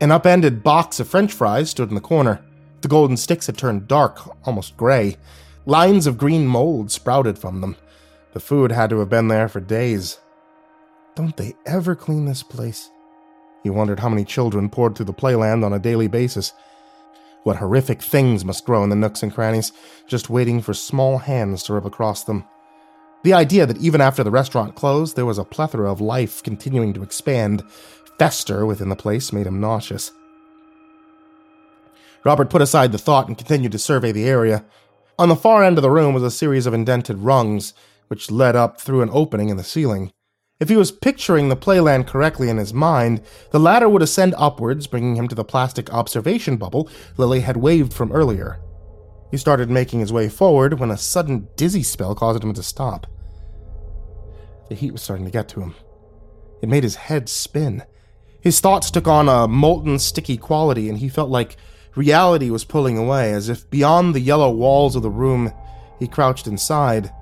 An 0.00 0.10
upended 0.10 0.62
box 0.62 1.00
of 1.00 1.08
french 1.08 1.32
fries 1.32 1.70
stood 1.70 1.88
in 1.88 1.94
the 1.94 2.00
corner. 2.00 2.40
The 2.80 2.88
golden 2.88 3.16
sticks 3.16 3.46
had 3.46 3.58
turned 3.58 3.88
dark, 3.88 4.20
almost 4.46 4.76
gray. 4.76 5.16
Lines 5.66 6.06
of 6.06 6.18
green 6.18 6.46
mold 6.46 6.90
sprouted 6.90 7.38
from 7.38 7.60
them. 7.60 7.76
The 8.32 8.40
food 8.40 8.72
had 8.72 8.90
to 8.90 8.98
have 9.00 9.08
been 9.08 9.28
there 9.28 9.48
for 9.48 9.60
days. 9.60 10.18
Don't 11.16 11.36
they 11.36 11.54
ever 11.64 11.94
clean 11.94 12.24
this 12.24 12.42
place? 12.42 12.90
He 13.62 13.70
wondered 13.70 14.00
how 14.00 14.08
many 14.08 14.24
children 14.24 14.68
poured 14.68 14.96
through 14.96 15.06
the 15.06 15.12
playland 15.12 15.64
on 15.64 15.72
a 15.72 15.78
daily 15.78 16.08
basis. 16.08 16.52
What 17.44 17.56
horrific 17.56 18.02
things 18.02 18.44
must 18.44 18.64
grow 18.64 18.82
in 18.82 18.90
the 18.90 18.96
nooks 18.96 19.22
and 19.22 19.32
crannies, 19.32 19.72
just 20.08 20.28
waiting 20.28 20.60
for 20.60 20.74
small 20.74 21.18
hands 21.18 21.62
to 21.64 21.74
rip 21.74 21.84
across 21.84 22.24
them. 22.24 22.44
The 23.22 23.32
idea 23.32 23.64
that 23.64 23.78
even 23.78 24.00
after 24.00 24.24
the 24.24 24.30
restaurant 24.30 24.74
closed, 24.74 25.14
there 25.14 25.24
was 25.24 25.38
a 25.38 25.44
plethora 25.44 25.90
of 25.90 26.00
life 26.00 26.42
continuing 26.42 26.92
to 26.94 27.02
expand, 27.02 27.62
fester 28.18 28.66
within 28.66 28.88
the 28.88 28.96
place 28.96 29.32
made 29.32 29.46
him 29.46 29.60
nauseous. 29.60 30.10
Robert 32.24 32.50
put 32.50 32.62
aside 32.62 32.90
the 32.90 32.98
thought 32.98 33.28
and 33.28 33.38
continued 33.38 33.72
to 33.72 33.78
survey 33.78 34.10
the 34.10 34.28
area. 34.28 34.64
On 35.18 35.28
the 35.28 35.36
far 35.36 35.62
end 35.62 35.78
of 35.78 35.82
the 35.82 35.90
room 35.90 36.12
was 36.12 36.22
a 36.22 36.30
series 36.30 36.66
of 36.66 36.74
indented 36.74 37.18
rungs, 37.18 37.72
which 38.08 38.30
led 38.30 38.56
up 38.56 38.80
through 38.80 39.02
an 39.02 39.10
opening 39.12 39.48
in 39.48 39.56
the 39.56 39.62
ceiling. 39.62 40.10
If 40.60 40.68
he 40.68 40.76
was 40.76 40.92
picturing 40.92 41.48
the 41.48 41.56
playland 41.56 42.06
correctly 42.06 42.48
in 42.48 42.58
his 42.58 42.72
mind, 42.72 43.22
the 43.50 43.58
ladder 43.58 43.88
would 43.88 44.02
ascend 44.02 44.34
upwards, 44.38 44.86
bringing 44.86 45.16
him 45.16 45.26
to 45.28 45.34
the 45.34 45.44
plastic 45.44 45.92
observation 45.92 46.56
bubble 46.56 46.88
Lily 47.16 47.40
had 47.40 47.56
waved 47.56 47.92
from 47.92 48.12
earlier. 48.12 48.60
He 49.32 49.36
started 49.36 49.68
making 49.68 49.98
his 49.98 50.12
way 50.12 50.28
forward 50.28 50.78
when 50.78 50.92
a 50.92 50.96
sudden 50.96 51.48
dizzy 51.56 51.82
spell 51.82 52.14
caused 52.14 52.44
him 52.44 52.54
to 52.54 52.62
stop. 52.62 53.08
The 54.68 54.76
heat 54.76 54.92
was 54.92 55.02
starting 55.02 55.24
to 55.26 55.32
get 55.32 55.48
to 55.50 55.60
him. 55.60 55.74
It 56.62 56.68
made 56.68 56.84
his 56.84 56.94
head 56.94 57.28
spin. 57.28 57.82
His 58.40 58.60
thoughts 58.60 58.92
took 58.92 59.08
on 59.08 59.28
a 59.28 59.48
molten, 59.48 59.98
sticky 59.98 60.36
quality, 60.36 60.88
and 60.88 60.98
he 60.98 61.08
felt 61.08 61.30
like 61.30 61.56
reality 61.96 62.48
was 62.48 62.64
pulling 62.64 62.96
away, 62.96 63.32
as 63.32 63.48
if 63.48 63.68
beyond 63.70 64.14
the 64.14 64.20
yellow 64.20 64.50
walls 64.50 64.94
of 64.94 65.02
the 65.02 65.10
room 65.10 65.52
he 65.98 66.06
crouched 66.06 66.46
inside, 66.46 67.12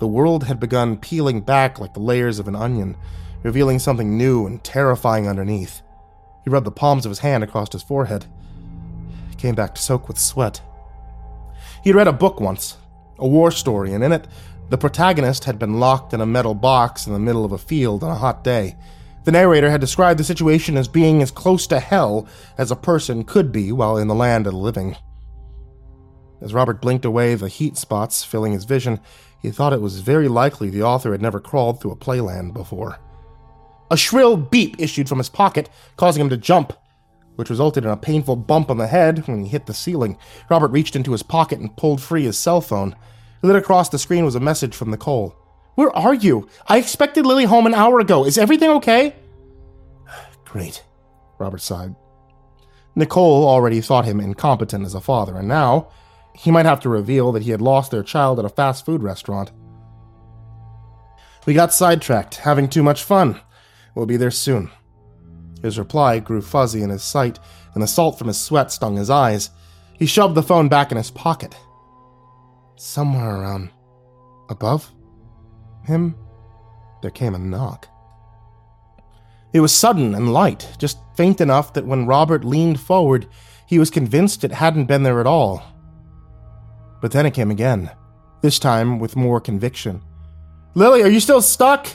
the 0.00 0.06
world 0.06 0.44
had 0.44 0.58
begun 0.58 0.96
peeling 0.96 1.40
back 1.42 1.78
like 1.78 1.94
the 1.94 2.00
layers 2.00 2.38
of 2.38 2.48
an 2.48 2.56
onion, 2.56 2.96
revealing 3.42 3.78
something 3.78 4.16
new 4.16 4.46
and 4.46 4.64
terrifying 4.64 5.28
underneath. 5.28 5.82
He 6.42 6.50
rubbed 6.50 6.66
the 6.66 6.72
palms 6.72 7.06
of 7.06 7.10
his 7.10 7.20
hand 7.20 7.44
across 7.44 7.72
his 7.72 7.82
forehead. 7.82 8.26
He 9.28 9.36
came 9.36 9.54
back 9.54 9.74
to 9.74 9.82
soak 9.82 10.08
with 10.08 10.18
sweat. 10.18 10.60
He 11.84 11.90
had 11.90 11.96
read 11.96 12.08
a 12.08 12.12
book 12.12 12.40
once, 12.40 12.76
a 13.18 13.28
war 13.28 13.50
story, 13.50 13.92
and 13.92 14.02
in 14.02 14.12
it, 14.12 14.26
the 14.70 14.78
protagonist 14.78 15.44
had 15.44 15.58
been 15.58 15.80
locked 15.80 16.14
in 16.14 16.20
a 16.20 16.26
metal 16.26 16.54
box 16.54 17.06
in 17.06 17.12
the 17.12 17.18
middle 17.18 17.44
of 17.44 17.52
a 17.52 17.58
field 17.58 18.02
on 18.02 18.10
a 18.10 18.14
hot 18.14 18.42
day. 18.44 18.76
The 19.24 19.32
narrator 19.32 19.70
had 19.70 19.80
described 19.80 20.18
the 20.18 20.24
situation 20.24 20.76
as 20.76 20.88
being 20.88 21.20
as 21.20 21.30
close 21.30 21.66
to 21.66 21.80
hell 21.80 22.26
as 22.56 22.70
a 22.70 22.76
person 22.76 23.24
could 23.24 23.52
be 23.52 23.70
while 23.70 23.98
in 23.98 24.08
the 24.08 24.14
land 24.14 24.46
of 24.46 24.54
the 24.54 24.58
living. 24.58 24.96
As 26.40 26.54
Robert 26.54 26.80
blinked 26.80 27.04
away 27.04 27.34
the 27.34 27.48
heat 27.48 27.76
spots 27.76 28.24
filling 28.24 28.52
his 28.52 28.64
vision, 28.64 29.00
he 29.40 29.50
thought 29.50 29.72
it 29.72 29.80
was 29.80 30.00
very 30.00 30.28
likely 30.28 30.70
the 30.70 30.82
author 30.82 31.12
had 31.12 31.22
never 31.22 31.40
crawled 31.40 31.80
through 31.80 31.92
a 31.92 31.96
playland 31.96 32.52
before. 32.52 32.98
A 33.90 33.96
shrill 33.96 34.36
beep 34.36 34.76
issued 34.78 35.08
from 35.08 35.18
his 35.18 35.28
pocket, 35.28 35.68
causing 35.96 36.20
him 36.20 36.28
to 36.30 36.36
jump, 36.36 36.72
which 37.36 37.50
resulted 37.50 37.84
in 37.84 37.90
a 37.90 37.96
painful 37.96 38.36
bump 38.36 38.70
on 38.70 38.76
the 38.76 38.86
head 38.86 39.26
when 39.26 39.42
he 39.42 39.48
hit 39.48 39.66
the 39.66 39.74
ceiling. 39.74 40.18
Robert 40.48 40.70
reached 40.70 40.94
into 40.94 41.12
his 41.12 41.22
pocket 41.22 41.58
and 41.58 41.76
pulled 41.76 42.00
free 42.00 42.24
his 42.24 42.38
cell 42.38 42.60
phone. 42.60 42.94
Lit 43.42 43.56
across 43.56 43.88
the 43.88 43.98
screen 43.98 44.24
was 44.24 44.34
a 44.34 44.40
message 44.40 44.74
from 44.74 44.90
Nicole. 44.90 45.34
Where 45.74 45.94
are 45.96 46.14
you? 46.14 46.48
I 46.66 46.78
expected 46.78 47.24
Lily 47.24 47.44
home 47.44 47.66
an 47.66 47.74
hour 47.74 47.98
ago. 47.98 48.24
Is 48.24 48.38
everything 48.38 48.70
okay? 48.70 49.16
Great, 50.44 50.84
Robert 51.38 51.62
sighed. 51.62 51.94
Nicole 52.94 53.48
already 53.48 53.80
thought 53.80 54.04
him 54.04 54.20
incompetent 54.20 54.84
as 54.84 54.94
a 54.94 55.00
father, 55.00 55.36
and 55.36 55.48
now 55.48 55.88
he 56.40 56.50
might 56.50 56.64
have 56.64 56.80
to 56.80 56.88
reveal 56.88 57.32
that 57.32 57.42
he 57.42 57.50
had 57.50 57.60
lost 57.60 57.90
their 57.90 58.02
child 58.02 58.38
at 58.38 58.46
a 58.46 58.48
fast 58.48 58.86
food 58.86 59.02
restaurant. 59.02 59.52
We 61.44 61.52
got 61.52 61.72
sidetracked, 61.72 62.36
having 62.36 62.68
too 62.68 62.82
much 62.82 63.04
fun. 63.04 63.38
We'll 63.94 64.06
be 64.06 64.16
there 64.16 64.30
soon. 64.30 64.70
His 65.62 65.78
reply 65.78 66.18
grew 66.18 66.40
fuzzy 66.40 66.82
in 66.82 66.88
his 66.88 67.02
sight, 67.02 67.38
and 67.74 67.82
the 67.82 67.86
salt 67.86 68.18
from 68.18 68.28
his 68.28 68.40
sweat 68.40 68.72
stung 68.72 68.96
his 68.96 69.10
eyes. 69.10 69.50
He 69.98 70.06
shoved 70.06 70.34
the 70.34 70.42
phone 70.42 70.70
back 70.70 70.90
in 70.90 70.96
his 70.96 71.10
pocket. 71.10 71.54
Somewhere 72.76 73.36
around 73.36 73.70
above 74.48 74.90
him, 75.84 76.14
there 77.02 77.10
came 77.10 77.34
a 77.34 77.38
knock. 77.38 77.86
It 79.52 79.60
was 79.60 79.74
sudden 79.74 80.14
and 80.14 80.32
light, 80.32 80.68
just 80.78 80.98
faint 81.16 81.42
enough 81.42 81.74
that 81.74 81.86
when 81.86 82.06
Robert 82.06 82.44
leaned 82.44 82.80
forward, 82.80 83.26
he 83.66 83.78
was 83.78 83.90
convinced 83.90 84.42
it 84.42 84.52
hadn't 84.52 84.86
been 84.86 85.02
there 85.02 85.20
at 85.20 85.26
all. 85.26 85.62
But 87.00 87.12
then 87.12 87.26
it 87.26 87.34
came 87.34 87.50
again, 87.50 87.90
this 88.42 88.58
time 88.58 88.98
with 88.98 89.16
more 89.16 89.40
conviction. 89.40 90.02
Lily, 90.74 91.02
are 91.02 91.08
you 91.08 91.20
still 91.20 91.42
stuck? 91.42 91.88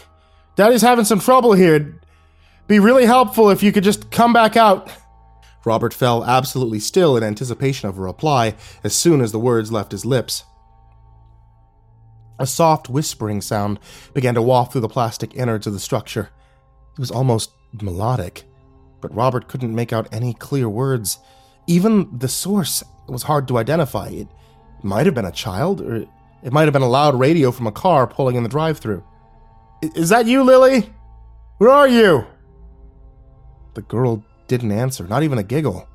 Daddy's 0.55 0.81
having 0.81 1.05
some 1.05 1.19
trouble 1.19 1.53
here. 1.53 1.75
It'd 1.75 1.99
be 2.67 2.79
really 2.79 3.05
helpful 3.05 3.49
if 3.49 3.61
you 3.61 3.71
could 3.71 3.83
just 3.83 4.11
come 4.11 4.33
back 4.33 4.55
out. 4.55 4.89
Robert 5.65 5.93
fell 5.93 6.23
absolutely 6.23 6.79
still 6.79 7.17
in 7.17 7.23
anticipation 7.23 7.89
of 7.89 7.97
a 7.97 8.01
reply 8.01 8.55
as 8.83 8.95
soon 8.95 9.21
as 9.21 9.31
the 9.31 9.39
words 9.39 9.71
left 9.71 9.91
his 9.91 10.05
lips. 10.05 10.43
A 12.37 12.45
soft 12.45 12.89
whispering 12.89 13.41
sound 13.41 13.79
began 14.13 14.35
to 14.35 14.41
waft 14.41 14.71
through 14.71 14.81
the 14.81 14.89
plastic 14.89 15.35
innards 15.35 15.65
of 15.67 15.73
the 15.73 15.79
structure. 15.79 16.29
It 16.93 16.99
was 16.99 17.11
almost 17.11 17.51
melodic, 17.81 18.43
but 19.01 19.15
Robert 19.15 19.47
couldn't 19.47 19.73
make 19.73 19.93
out 19.93 20.13
any 20.13 20.33
clear 20.33 20.67
words. 20.67 21.17
Even 21.67 22.09
the 22.17 22.27
source 22.27 22.83
was 23.07 23.23
hard 23.23 23.47
to 23.47 23.57
identify. 23.57 24.09
It 24.09 24.27
might 24.83 25.05
have 25.05 25.15
been 25.15 25.25
a 25.25 25.31
child, 25.31 25.81
or 25.81 26.05
it 26.43 26.53
might 26.53 26.63
have 26.63 26.73
been 26.73 26.81
a 26.81 26.87
loud 26.87 27.19
radio 27.19 27.51
from 27.51 27.67
a 27.67 27.71
car 27.71 28.07
pulling 28.07 28.35
in 28.35 28.43
the 28.43 28.49
drive 28.49 28.77
through. 28.77 29.03
Is 29.81 30.09
that 30.09 30.25
you, 30.25 30.43
Lily? 30.43 30.93
Where 31.57 31.69
are 31.69 31.87
you? 31.87 32.25
The 33.73 33.81
girl 33.81 34.23
didn't 34.47 34.71
answer, 34.71 35.05
not 35.07 35.23
even 35.23 35.37
a 35.37 35.43
giggle. 35.43 35.87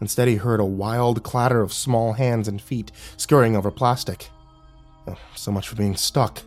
Instead, 0.00 0.28
he 0.28 0.36
heard 0.36 0.60
a 0.60 0.64
wild 0.64 1.22
clatter 1.22 1.60
of 1.60 1.72
small 1.72 2.12
hands 2.12 2.48
and 2.48 2.60
feet 2.60 2.92
scurrying 3.16 3.56
over 3.56 3.70
plastic. 3.70 4.30
Oh, 5.06 5.16
so 5.34 5.50
much 5.50 5.68
for 5.68 5.76
being 5.76 5.96
stuck. 5.96 6.42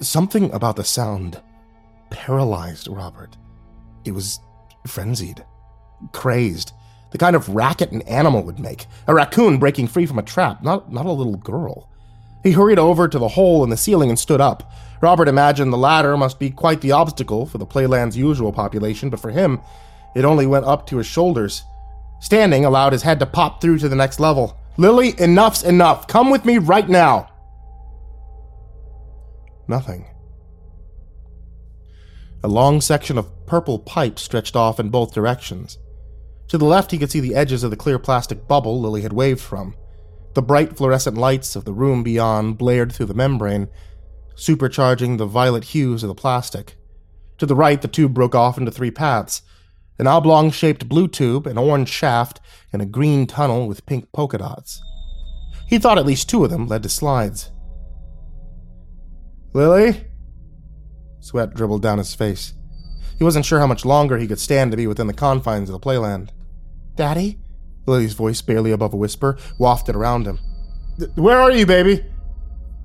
Something 0.00 0.50
about 0.52 0.76
the 0.76 0.84
sound 0.84 1.40
paralyzed 2.10 2.88
Robert. 2.88 3.36
It 4.04 4.12
was 4.12 4.40
frenzied, 4.86 5.44
crazed, 6.12 6.72
the 7.14 7.18
kind 7.18 7.36
of 7.36 7.48
racket 7.48 7.92
an 7.92 8.02
animal 8.02 8.42
would 8.42 8.58
make. 8.58 8.86
A 9.06 9.14
raccoon 9.14 9.58
breaking 9.58 9.86
free 9.86 10.04
from 10.04 10.18
a 10.18 10.22
trap, 10.22 10.64
not, 10.64 10.92
not 10.92 11.06
a 11.06 11.12
little 11.12 11.36
girl. 11.36 11.88
He 12.42 12.50
hurried 12.50 12.80
over 12.80 13.06
to 13.06 13.18
the 13.20 13.28
hole 13.28 13.62
in 13.62 13.70
the 13.70 13.76
ceiling 13.76 14.08
and 14.10 14.18
stood 14.18 14.40
up. 14.40 14.72
Robert 15.00 15.28
imagined 15.28 15.72
the 15.72 15.78
ladder 15.78 16.16
must 16.16 16.40
be 16.40 16.50
quite 16.50 16.80
the 16.80 16.90
obstacle 16.90 17.46
for 17.46 17.58
the 17.58 17.66
playland's 17.66 18.16
usual 18.16 18.52
population, 18.52 19.10
but 19.10 19.20
for 19.20 19.30
him, 19.30 19.60
it 20.16 20.24
only 20.24 20.44
went 20.44 20.64
up 20.64 20.88
to 20.88 20.96
his 20.96 21.06
shoulders. 21.06 21.62
Standing 22.20 22.64
allowed 22.64 22.92
his 22.92 23.02
head 23.02 23.20
to 23.20 23.26
pop 23.26 23.60
through 23.60 23.78
to 23.78 23.88
the 23.88 23.94
next 23.94 24.18
level. 24.18 24.58
Lily, 24.76 25.14
enough's 25.16 25.62
enough. 25.62 26.08
Come 26.08 26.30
with 26.30 26.44
me 26.44 26.58
right 26.58 26.88
now. 26.88 27.30
Nothing. 29.68 30.04
A 32.42 32.48
long 32.48 32.80
section 32.80 33.18
of 33.18 33.46
purple 33.46 33.78
pipe 33.78 34.18
stretched 34.18 34.56
off 34.56 34.80
in 34.80 34.88
both 34.88 35.14
directions. 35.14 35.78
To 36.48 36.58
the 36.58 36.64
left, 36.64 36.90
he 36.90 36.98
could 36.98 37.10
see 37.10 37.20
the 37.20 37.34
edges 37.34 37.62
of 37.62 37.70
the 37.70 37.76
clear 37.76 37.98
plastic 37.98 38.46
bubble 38.46 38.80
Lily 38.80 39.02
had 39.02 39.12
waved 39.12 39.40
from. 39.40 39.74
The 40.34 40.42
bright 40.42 40.76
fluorescent 40.76 41.16
lights 41.16 41.56
of 41.56 41.64
the 41.64 41.72
room 41.72 42.02
beyond 42.02 42.58
blared 42.58 42.92
through 42.92 43.06
the 43.06 43.14
membrane, 43.14 43.68
supercharging 44.36 45.18
the 45.18 45.26
violet 45.26 45.64
hues 45.64 46.02
of 46.02 46.08
the 46.08 46.14
plastic. 46.14 46.76
To 47.38 47.46
the 47.46 47.54
right, 47.56 47.80
the 47.80 47.88
tube 47.88 48.14
broke 48.14 48.34
off 48.34 48.58
into 48.58 48.70
three 48.70 48.90
paths 48.90 49.42
an 49.98 50.06
oblong 50.06 50.50
shaped 50.50 50.88
blue 50.88 51.06
tube, 51.06 51.46
an 51.46 51.56
orange 51.56 51.88
shaft, 51.88 52.40
and 52.72 52.82
a 52.82 52.86
green 52.86 53.26
tunnel 53.26 53.68
with 53.68 53.86
pink 53.86 54.10
polka 54.12 54.38
dots. 54.38 54.82
He 55.68 55.78
thought 55.78 55.98
at 55.98 56.06
least 56.06 56.28
two 56.28 56.44
of 56.44 56.50
them 56.50 56.66
led 56.66 56.82
to 56.82 56.88
slides. 56.88 57.52
Lily? 59.52 60.04
Sweat 61.20 61.54
dribbled 61.54 61.82
down 61.82 61.98
his 61.98 62.14
face. 62.14 62.54
He 63.18 63.24
wasn't 63.24 63.44
sure 63.44 63.60
how 63.60 63.66
much 63.66 63.84
longer 63.84 64.18
he 64.18 64.26
could 64.26 64.40
stand 64.40 64.70
to 64.70 64.76
be 64.76 64.86
within 64.86 65.06
the 65.06 65.12
confines 65.12 65.68
of 65.68 65.72
the 65.72 65.80
playland. 65.80 66.30
Daddy? 66.96 67.38
Lily's 67.86 68.14
voice, 68.14 68.40
barely 68.40 68.72
above 68.72 68.94
a 68.94 68.96
whisper, 68.96 69.36
wafted 69.58 69.94
around 69.94 70.26
him. 70.26 70.38
Where 71.14 71.38
are 71.38 71.50
you, 71.50 71.66
baby? 71.66 72.04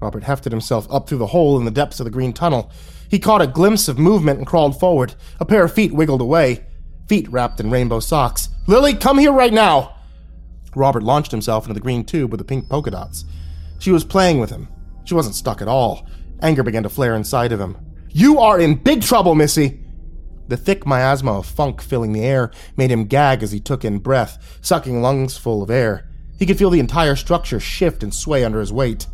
Robert 0.01 0.23
hefted 0.23 0.51
himself 0.51 0.87
up 0.89 1.07
through 1.07 1.17
the 1.17 1.27
hole 1.27 1.57
in 1.57 1.65
the 1.65 1.71
depths 1.71 1.99
of 1.99 2.05
the 2.05 2.11
green 2.11 2.33
tunnel. 2.33 2.71
He 3.09 3.19
caught 3.19 3.41
a 3.41 3.47
glimpse 3.47 3.87
of 3.87 3.99
movement 3.99 4.37
and 4.37 4.47
crawled 4.47 4.79
forward. 4.79 5.15
A 5.39 5.45
pair 5.45 5.63
of 5.63 5.73
feet 5.73 5.91
wiggled 5.91 6.21
away, 6.21 6.65
feet 7.07 7.27
wrapped 7.29 7.59
in 7.59 7.71
rainbow 7.71 7.99
socks. 7.99 8.49
Lily, 8.67 8.93
come 8.93 9.17
here 9.17 9.33
right 9.33 9.53
now! 9.53 9.95
Robert 10.75 11.03
launched 11.03 11.31
himself 11.31 11.65
into 11.65 11.73
the 11.73 11.79
green 11.79 12.05
tube 12.05 12.31
with 12.31 12.39
the 12.39 12.45
pink 12.45 12.69
polka 12.69 12.91
dots. 12.91 13.25
She 13.79 13.91
was 13.91 14.03
playing 14.03 14.39
with 14.39 14.51
him. 14.51 14.67
She 15.05 15.15
wasn't 15.15 15.35
stuck 15.35 15.61
at 15.61 15.67
all. 15.67 16.07
Anger 16.41 16.63
began 16.63 16.83
to 16.83 16.89
flare 16.89 17.15
inside 17.15 17.51
of 17.51 17.59
him. 17.59 17.77
You 18.09 18.39
are 18.39 18.59
in 18.59 18.75
big 18.75 19.01
trouble, 19.01 19.35
Missy! 19.35 19.79
The 20.49 20.57
thick 20.57 20.83
miasma 20.83 21.37
of 21.37 21.45
funk 21.45 21.79
filling 21.79 22.11
the 22.11 22.23
air 22.23 22.49
made 22.75 22.89
him 22.89 23.05
gag 23.05 23.43
as 23.43 23.51
he 23.51 23.59
took 23.59 23.85
in 23.85 23.99
breath, 23.99 24.57
sucking 24.61 24.99
lungs 24.99 25.37
full 25.37 25.61
of 25.61 25.69
air. 25.69 26.09
He 26.39 26.47
could 26.47 26.57
feel 26.57 26.71
the 26.71 26.79
entire 26.79 27.15
structure 27.15 27.59
shift 27.59 28.01
and 28.01 28.11
sway 28.11 28.43
under 28.43 28.59
his 28.59 28.73
weight. 28.73 29.05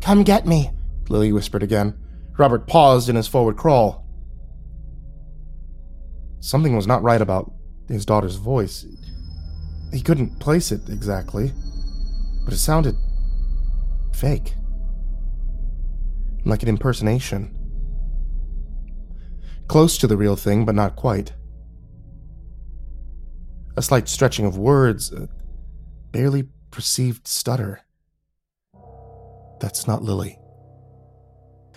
Come 0.00 0.22
get 0.22 0.46
me, 0.46 0.70
Lily 1.08 1.32
whispered 1.32 1.64
again. 1.64 1.98
Robert 2.38 2.68
paused 2.68 3.08
in 3.08 3.16
his 3.16 3.26
forward 3.26 3.56
crawl. 3.56 4.06
Something 6.38 6.76
was 6.76 6.86
not 6.86 7.02
right 7.02 7.20
about 7.20 7.52
his 7.88 8.06
daughter's 8.06 8.36
voice. 8.36 8.86
He 9.92 10.00
couldn't 10.00 10.38
place 10.38 10.70
it 10.70 10.88
exactly, 10.88 11.50
but 12.44 12.54
it 12.54 12.58
sounded 12.58 12.94
fake. 14.14 14.54
Like 16.44 16.62
an 16.62 16.68
impersonation. 16.68 17.59
Close 19.70 19.96
to 19.98 20.08
the 20.08 20.16
real 20.16 20.34
thing, 20.34 20.64
but 20.64 20.74
not 20.74 20.96
quite. 20.96 21.32
A 23.76 23.82
slight 23.82 24.08
stretching 24.08 24.44
of 24.44 24.58
words, 24.58 25.12
a 25.12 25.28
barely 26.10 26.48
perceived 26.72 27.28
stutter. 27.28 27.82
That's 29.60 29.86
not 29.86 30.02
Lily. 30.02 30.40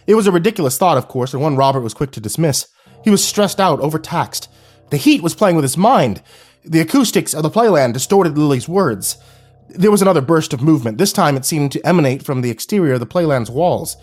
It 0.07 0.15
was 0.15 0.25
a 0.25 0.31
ridiculous 0.31 0.75
thought, 0.75 0.97
of 0.97 1.07
course, 1.07 1.33
and 1.33 1.43
one 1.43 1.55
Robert 1.55 1.81
was 1.81 1.93
quick 1.93 2.09
to 2.13 2.19
dismiss. 2.19 2.67
He 3.03 3.11
was 3.11 3.23
stressed 3.23 3.59
out, 3.59 3.79
overtaxed. 3.79 4.49
The 4.89 4.97
heat 4.97 5.21
was 5.21 5.35
playing 5.35 5.55
with 5.55 5.63
his 5.63 5.77
mind. 5.77 6.23
The 6.65 6.81
acoustics 6.81 7.35
of 7.35 7.43
the 7.43 7.51
playland 7.51 7.93
distorted 7.93 8.39
Lily's 8.39 8.67
words. 8.67 9.17
There 9.69 9.91
was 9.91 10.01
another 10.01 10.21
burst 10.21 10.51
of 10.51 10.63
movement. 10.63 10.97
This 10.97 11.13
time 11.13 11.37
it 11.37 11.45
seemed 11.45 11.71
to 11.73 11.87
emanate 11.87 12.25
from 12.25 12.41
the 12.41 12.49
exterior 12.49 12.93
of 12.93 13.01
the 13.01 13.05
playland's 13.05 13.51
walls. 13.51 13.97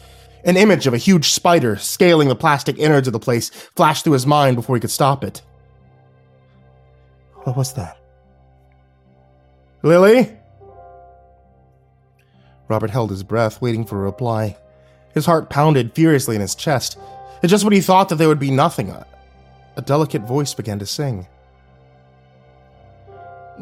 An 0.44 0.57
image 0.57 0.87
of 0.87 0.94
a 0.94 0.98
huge 0.98 1.31
spider 1.31 1.76
scaling 1.76 2.29
the 2.29 2.35
plastic 2.35 2.79
innards 2.79 3.07
of 3.07 3.12
the 3.12 3.18
place 3.18 3.50
flashed 3.76 4.05
through 4.05 4.14
his 4.14 4.26
mind 4.26 4.57
before 4.57 4.76
he 4.76 4.81
could 4.81 4.90
stop 4.90 5.22
it. 5.22 5.42
What 7.42 7.57
was 7.57 7.74
that? 7.74 7.98
Lily? 9.83 10.37
Robert 12.68 12.90
held 12.90 13.11
his 13.11 13.22
breath, 13.22 13.61
waiting 13.61 13.85
for 13.85 13.96
a 13.96 14.05
reply. 14.05 14.57
His 15.14 15.26
heart 15.26 15.50
pounded 15.50 15.94
furiously 15.94 16.37
in 16.37 16.40
his 16.40 16.55
chest. 16.55 16.98
And 17.42 17.50
just 17.50 17.64
when 17.64 17.72
he 17.72 17.81
thought 17.81 18.09
that 18.11 18.16
there 18.16 18.29
would 18.29 18.38
be 18.38 18.50
nothing, 18.50 18.90
a, 18.90 19.07
a 19.76 19.83
delicate 19.83 20.22
voice 20.22 20.55
began 20.55 20.79
to 20.79 20.87
sing. 20.87 21.26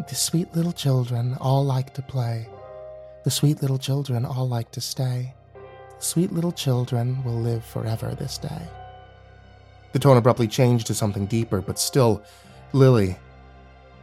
The 0.09 0.15
sweet 0.15 0.55
little 0.55 0.73
children 0.73 1.37
all 1.41 1.65
like 1.65 1.95
to 1.95 2.03
play. 2.03 2.49
The 3.25 3.31
sweet 3.31 3.63
little 3.63 3.79
children 3.79 4.25
all 4.25 4.49
like 4.49 4.71
to 4.73 4.81
stay. 4.81 5.35
Sweet 6.01 6.33
little 6.33 6.53
children 6.53 7.23
will 7.25 7.41
live 7.41 7.65
forever 7.65 8.15
this 8.15 8.39
day. 8.39 8.63
The 9.93 9.99
tone 9.99 10.17
abruptly 10.17 10.47
changed 10.47 10.87
to 10.89 10.95
something 10.95 11.27
deeper, 11.27 11.61
but 11.61 11.79
still, 11.79 12.23
Lily. 12.73 13.17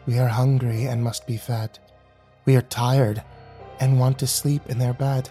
We 0.05 0.19
are 0.19 0.27
hungry 0.27 0.85
and 0.85 1.03
must 1.03 1.25
be 1.25 1.37
fed. 1.37 1.79
We 2.45 2.55
are 2.55 2.61
tired 2.61 3.23
and 3.79 3.99
want 3.99 4.19
to 4.19 4.27
sleep 4.27 4.67
in 4.67 4.77
their 4.77 4.93
bed. 4.93 5.29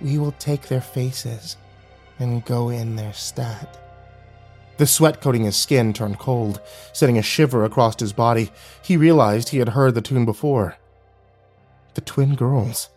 We 0.00 0.18
will 0.18 0.32
take 0.32 0.68
their 0.68 0.80
faces 0.80 1.56
and 2.18 2.44
go 2.44 2.68
in 2.68 2.96
their 2.96 3.12
stead. 3.12 3.68
The 4.76 4.86
sweat 4.86 5.20
coating 5.20 5.44
his 5.44 5.56
skin 5.56 5.92
turned 5.92 6.18
cold, 6.18 6.60
sending 6.92 7.18
a 7.18 7.22
shiver 7.22 7.64
across 7.64 7.98
his 7.98 8.12
body. 8.12 8.50
He 8.82 8.96
realized 8.96 9.48
he 9.48 9.58
had 9.58 9.70
heard 9.70 9.94
the 9.94 10.02
tune 10.02 10.24
before. 10.24 10.76
The 11.94 12.02
twin 12.02 12.34
girls. 12.36 12.90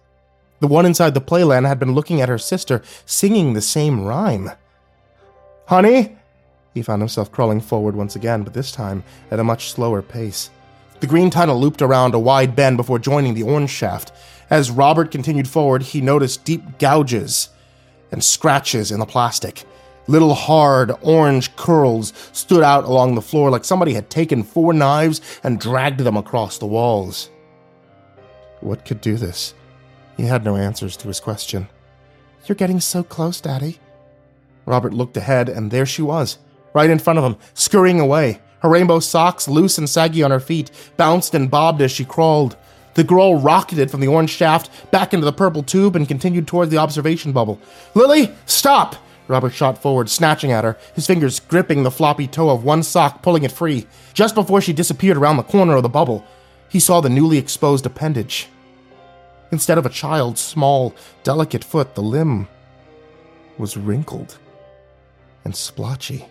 The 0.59 0.67
one 0.67 0.85
inside 0.85 1.13
the 1.13 1.21
playland 1.21 1.67
had 1.67 1.79
been 1.79 1.93
looking 1.93 2.21
at 2.21 2.29
her 2.29 2.37
sister, 2.37 2.81
singing 3.05 3.53
the 3.53 3.61
same 3.61 4.03
rhyme. 4.05 4.51
Honey? 5.67 6.17
He 6.73 6.81
found 6.81 7.01
himself 7.01 7.31
crawling 7.31 7.61
forward 7.61 7.95
once 7.95 8.15
again, 8.15 8.43
but 8.43 8.53
this 8.53 8.71
time 8.71 9.03
at 9.31 9.39
a 9.39 9.43
much 9.43 9.71
slower 9.71 10.01
pace. 10.01 10.49
The 10.99 11.07
green 11.07 11.29
tunnel 11.29 11.59
looped 11.59 11.81
around 11.81 12.13
a 12.13 12.19
wide 12.19 12.55
bend 12.55 12.77
before 12.77 12.99
joining 12.99 13.33
the 13.33 13.43
orange 13.43 13.69
shaft. 13.69 14.11
As 14.49 14.69
Robert 14.69 15.11
continued 15.11 15.47
forward, 15.47 15.81
he 15.81 16.01
noticed 16.01 16.43
deep 16.43 16.77
gouges 16.77 17.49
and 18.11 18.23
scratches 18.23 18.91
in 18.91 18.99
the 18.99 19.05
plastic. 19.05 19.63
Little 20.07 20.33
hard 20.33 20.91
orange 21.01 21.55
curls 21.55 22.13
stood 22.33 22.63
out 22.63 22.83
along 22.83 23.15
the 23.15 23.21
floor 23.21 23.49
like 23.49 23.63
somebody 23.63 23.93
had 23.93 24.09
taken 24.09 24.43
four 24.43 24.73
knives 24.73 25.21
and 25.43 25.59
dragged 25.59 25.99
them 25.99 26.17
across 26.17 26.57
the 26.57 26.65
walls. 26.65 27.29
What 28.59 28.85
could 28.85 29.01
do 29.01 29.15
this? 29.15 29.53
He 30.19 30.25
had 30.25 30.43
no 30.43 30.57
answers 30.57 30.97
to 30.97 31.07
his 31.07 31.21
question. 31.21 31.69
You're 32.45 32.57
getting 32.57 32.81
so 32.81 33.03
close, 33.03 33.39
Daddy. 33.39 33.79
Robert 34.65 34.93
looked 34.93 35.15
ahead, 35.15 35.47
and 35.47 35.71
there 35.71 35.85
she 35.85 36.01
was, 36.01 36.39
right 36.73 36.89
in 36.89 36.99
front 36.99 37.17
of 37.19 37.23
him, 37.23 37.37
scurrying 37.53 38.01
away. 38.01 38.41
Her 38.59 38.67
rainbow 38.67 38.99
socks, 38.99 39.47
loose 39.47 39.77
and 39.77 39.89
saggy 39.89 40.21
on 40.21 40.31
her 40.31 40.41
feet, 40.41 40.71
bounced 40.97 41.33
and 41.35 41.49
bobbed 41.49 41.81
as 41.81 41.93
she 41.93 42.03
crawled. 42.03 42.57
The 42.95 43.03
girl 43.05 43.39
rocketed 43.39 43.89
from 43.89 44.01
the 44.01 44.09
orange 44.09 44.31
shaft 44.31 44.91
back 44.91 45.13
into 45.13 45.23
the 45.23 45.31
purple 45.31 45.63
tube 45.63 45.95
and 45.95 46.05
continued 46.05 46.47
toward 46.47 46.69
the 46.69 46.79
observation 46.79 47.31
bubble. 47.31 47.57
Lily, 47.93 48.29
stop! 48.45 48.97
Robert 49.29 49.53
shot 49.53 49.81
forward, 49.81 50.09
snatching 50.09 50.51
at 50.51 50.65
her, 50.65 50.77
his 50.95 51.07
fingers 51.07 51.39
gripping 51.39 51.83
the 51.83 51.91
floppy 51.91 52.27
toe 52.27 52.49
of 52.49 52.65
one 52.65 52.83
sock, 52.83 53.21
pulling 53.21 53.43
it 53.43 53.53
free. 53.53 53.87
Just 54.13 54.35
before 54.35 54.59
she 54.59 54.73
disappeared 54.73 55.15
around 55.15 55.37
the 55.37 55.43
corner 55.43 55.77
of 55.77 55.83
the 55.83 55.87
bubble, 55.87 56.25
he 56.67 56.81
saw 56.81 56.99
the 56.99 57.07
newly 57.07 57.37
exposed 57.37 57.85
appendage. 57.85 58.49
Instead 59.51 59.77
of 59.77 59.85
a 59.85 59.89
child's 59.89 60.41
small, 60.41 60.93
delicate 61.23 61.63
foot, 61.63 61.95
the 61.95 62.01
limb 62.01 62.47
was 63.57 63.75
wrinkled 63.75 64.37
and 65.43 65.55
splotchy. 65.55 66.25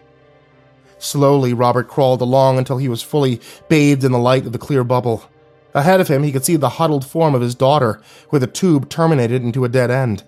Slowly, 0.99 1.53
Robert 1.53 1.89
crawled 1.89 2.21
along 2.21 2.59
until 2.59 2.79
he 2.79 2.89
was 2.89 3.03
fully 3.03 3.41
bathed 3.69 4.05
in 4.05 4.13
the 4.13 4.19
light 4.19 4.47
of 4.47 4.53
the 4.53 4.59
clear 4.59 4.85
bubble. 4.85 5.25
Ahead 5.75 6.01
of 6.01 6.09
him, 6.09 6.23
he 6.23 6.33
could 6.33 6.45
see 6.45 6.57
the 6.57 6.71
huddled 6.71 7.05
form 7.05 7.35
of 7.35 7.41
his 7.41 7.55
daughter, 7.55 8.01
where 8.31 8.41
the 8.41 8.47
tube 8.47 8.89
terminated 8.89 9.43
into 9.43 9.65
a 9.65 9.69
dead 9.69 9.91
end. 9.91 10.25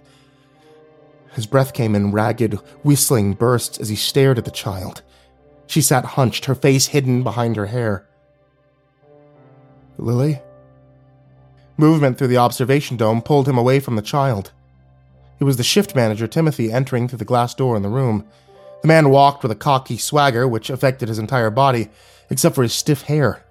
His 1.33 1.46
breath 1.46 1.72
came 1.72 1.94
in 1.94 2.12
ragged, 2.12 2.55
whistling 2.83 3.35
bursts 3.35 3.79
as 3.79 3.88
he 3.88 3.96
stared 3.96 4.38
at 4.38 4.44
the 4.44 4.50
child. 4.50 5.03
She 5.66 5.81
sat 5.81 6.05
hunched, 6.05 6.46
her 6.46 6.55
face 6.55 6.87
hidden 6.87 7.22
behind 7.22 7.57
her 7.57 7.66
hair. 7.66 8.07
Lily? 9.96 10.40
Movement 11.81 12.19
through 12.19 12.27
the 12.27 12.37
observation 12.37 12.99
dome 12.99 13.23
pulled 13.23 13.49
him 13.49 13.57
away 13.57 13.81
from 13.81 13.97
the 13.97 14.03
child. 14.03 14.53
It 15.38 15.45
was 15.45 15.57
the 15.57 15.62
shift 15.62 15.95
manager, 15.95 16.27
Timothy, 16.27 16.71
entering 16.71 17.09
through 17.09 17.16
the 17.16 17.25
glass 17.25 17.55
door 17.55 17.75
in 17.75 17.81
the 17.81 17.88
room. 17.88 18.27
The 18.83 18.88
man 18.88 19.09
walked 19.09 19.43
with 19.43 19.51
a 19.51 19.57
cocky 19.57 19.97
swagger 19.97 20.47
which 20.47 20.69
affected 20.69 21.09
his 21.09 21.19
entire 21.19 21.49
body, 21.49 21.88
except 22.29 22.55
for 22.55 22.62
his 22.62 22.75
stiff 22.75 23.05
hair. 23.05 23.47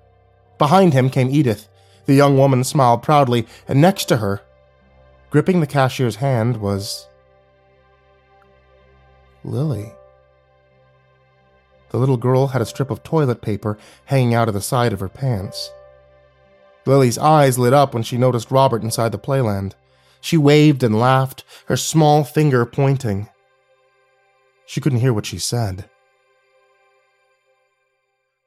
Behind 0.59 0.93
him 0.93 1.09
came 1.09 1.31
Edith. 1.31 1.67
The 2.05 2.13
young 2.13 2.37
woman 2.37 2.63
smiled 2.63 3.01
proudly, 3.01 3.47
and 3.67 3.81
next 3.81 4.05
to 4.05 4.17
her, 4.17 4.41
gripping 5.31 5.59
the 5.59 5.65
cashier's 5.65 6.17
hand, 6.17 6.57
was 6.57 7.07
Lily. 9.43 9.91
The 11.89 11.97
little 11.97 12.17
girl 12.17 12.49
had 12.49 12.61
a 12.61 12.67
strip 12.67 12.91
of 12.91 13.01
toilet 13.01 13.41
paper 13.41 13.79
hanging 14.05 14.35
out 14.35 14.47
of 14.47 14.53
the 14.53 14.61
side 14.61 14.93
of 14.93 14.99
her 14.99 15.09
pants. 15.09 15.71
Lily's 16.85 17.17
eyes 17.17 17.59
lit 17.59 17.73
up 17.73 17.93
when 17.93 18.03
she 18.03 18.17
noticed 18.17 18.51
Robert 18.51 18.83
inside 18.83 19.11
the 19.11 19.19
playland. 19.19 19.73
She 20.21 20.37
waved 20.37 20.83
and 20.83 20.99
laughed, 20.99 21.43
her 21.67 21.77
small 21.77 22.23
finger 22.23 22.65
pointing. 22.65 23.29
She 24.65 24.81
couldn't 24.81 24.99
hear 24.99 25.13
what 25.13 25.25
she 25.25 25.39
said. 25.39 25.89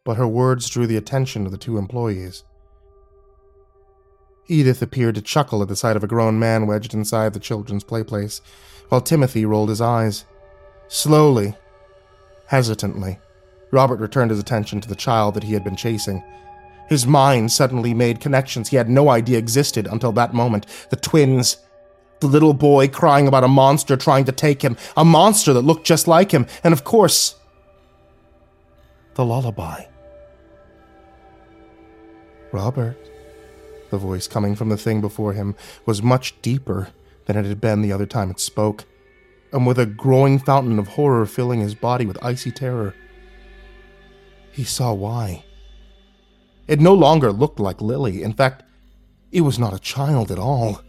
But 0.04 0.16
her 0.16 0.26
words 0.26 0.68
drew 0.68 0.86
the 0.86 0.96
attention 0.96 1.46
of 1.46 1.52
the 1.52 1.58
two 1.58 1.78
employees. 1.78 2.44
Edith 4.48 4.82
appeared 4.82 5.14
to 5.14 5.22
chuckle 5.22 5.62
at 5.62 5.68
the 5.68 5.76
sight 5.76 5.96
of 5.96 6.04
a 6.04 6.08
grown 6.08 6.38
man 6.38 6.66
wedged 6.66 6.94
inside 6.94 7.32
the 7.32 7.40
children's 7.40 7.84
playplace, 7.84 8.40
while 8.88 9.00
Timothy 9.00 9.46
rolled 9.46 9.68
his 9.68 9.80
eyes. 9.80 10.24
Slowly, 10.88 11.54
hesitantly, 12.46 13.18
Robert 13.70 14.00
returned 14.00 14.30
his 14.30 14.40
attention 14.40 14.80
to 14.80 14.88
the 14.88 14.94
child 14.94 15.34
that 15.34 15.44
he 15.44 15.54
had 15.54 15.64
been 15.64 15.76
chasing. 15.76 16.22
His 16.92 17.06
mind 17.06 17.50
suddenly 17.50 17.94
made 17.94 18.20
connections 18.20 18.68
he 18.68 18.76
had 18.76 18.90
no 18.90 19.08
idea 19.08 19.38
existed 19.38 19.86
until 19.86 20.12
that 20.12 20.34
moment. 20.34 20.66
The 20.90 20.96
twins. 20.96 21.56
The 22.20 22.26
little 22.26 22.54
boy 22.54 22.86
crying 22.86 23.26
about 23.26 23.44
a 23.44 23.48
monster 23.48 23.96
trying 23.96 24.26
to 24.26 24.32
take 24.32 24.62
him, 24.62 24.76
a 24.96 25.04
monster 25.04 25.52
that 25.54 25.62
looked 25.62 25.86
just 25.86 26.06
like 26.06 26.30
him, 26.30 26.46
and 26.62 26.72
of 26.72 26.84
course, 26.84 27.34
the 29.14 29.24
lullaby. 29.24 29.86
Robert, 32.52 32.96
the 33.90 33.98
voice 33.98 34.28
coming 34.28 34.54
from 34.54 34.68
the 34.68 34.76
thing 34.76 35.00
before 35.00 35.32
him, 35.32 35.56
was 35.84 36.00
much 36.00 36.40
deeper 36.42 36.90
than 37.24 37.36
it 37.36 37.46
had 37.46 37.60
been 37.60 37.82
the 37.82 37.92
other 37.92 38.06
time 38.06 38.30
it 38.30 38.38
spoke 38.38 38.84
and 39.52 39.66
with 39.66 39.78
a 39.78 39.86
growing 39.86 40.38
fountain 40.38 40.78
of 40.78 40.88
horror 40.88 41.26
filling 41.26 41.60
his 41.60 41.74
body 41.74 42.06
with 42.06 42.22
icy 42.22 42.50
terror. 42.50 42.94
He 44.52 44.64
saw 44.64 44.92
why. 44.92 45.44
It 46.68 46.80
no 46.80 46.94
longer 46.94 47.32
looked 47.32 47.60
like 47.60 47.80
Lily. 47.80 48.22
In 48.22 48.32
fact, 48.32 48.62
it 49.30 49.40
was 49.42 49.58
not 49.58 49.74
a 49.74 49.78
child 49.78 50.30
at 50.30 50.38
all. 50.38 50.80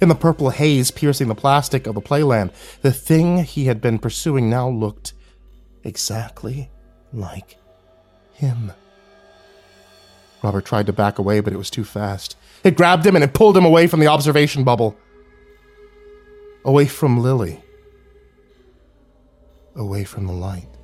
In 0.00 0.08
the 0.08 0.14
purple 0.14 0.50
haze 0.50 0.90
piercing 0.90 1.28
the 1.28 1.34
plastic 1.34 1.86
of 1.86 1.94
the 1.94 2.02
playland, 2.02 2.52
the 2.82 2.92
thing 2.92 3.44
he 3.44 3.64
had 3.64 3.80
been 3.80 3.98
pursuing 3.98 4.50
now 4.50 4.68
looked 4.68 5.14
exactly 5.82 6.70
like 7.12 7.56
him. 8.34 8.72
Robert 10.42 10.64
tried 10.64 10.86
to 10.86 10.92
back 10.92 11.18
away, 11.18 11.40
but 11.40 11.52
it 11.52 11.56
was 11.56 11.70
too 11.70 11.84
fast. 11.84 12.36
It 12.62 12.76
grabbed 12.76 13.06
him 13.06 13.16
and 13.16 13.24
it 13.24 13.32
pulled 13.32 13.56
him 13.56 13.64
away 13.64 13.86
from 13.86 14.00
the 14.00 14.06
observation 14.06 14.64
bubble. 14.64 14.96
Away 16.64 16.86
from 16.86 17.22
Lily. 17.22 17.62
Away 19.74 20.04
from 20.04 20.26
the 20.26 20.32
light. 20.32 20.75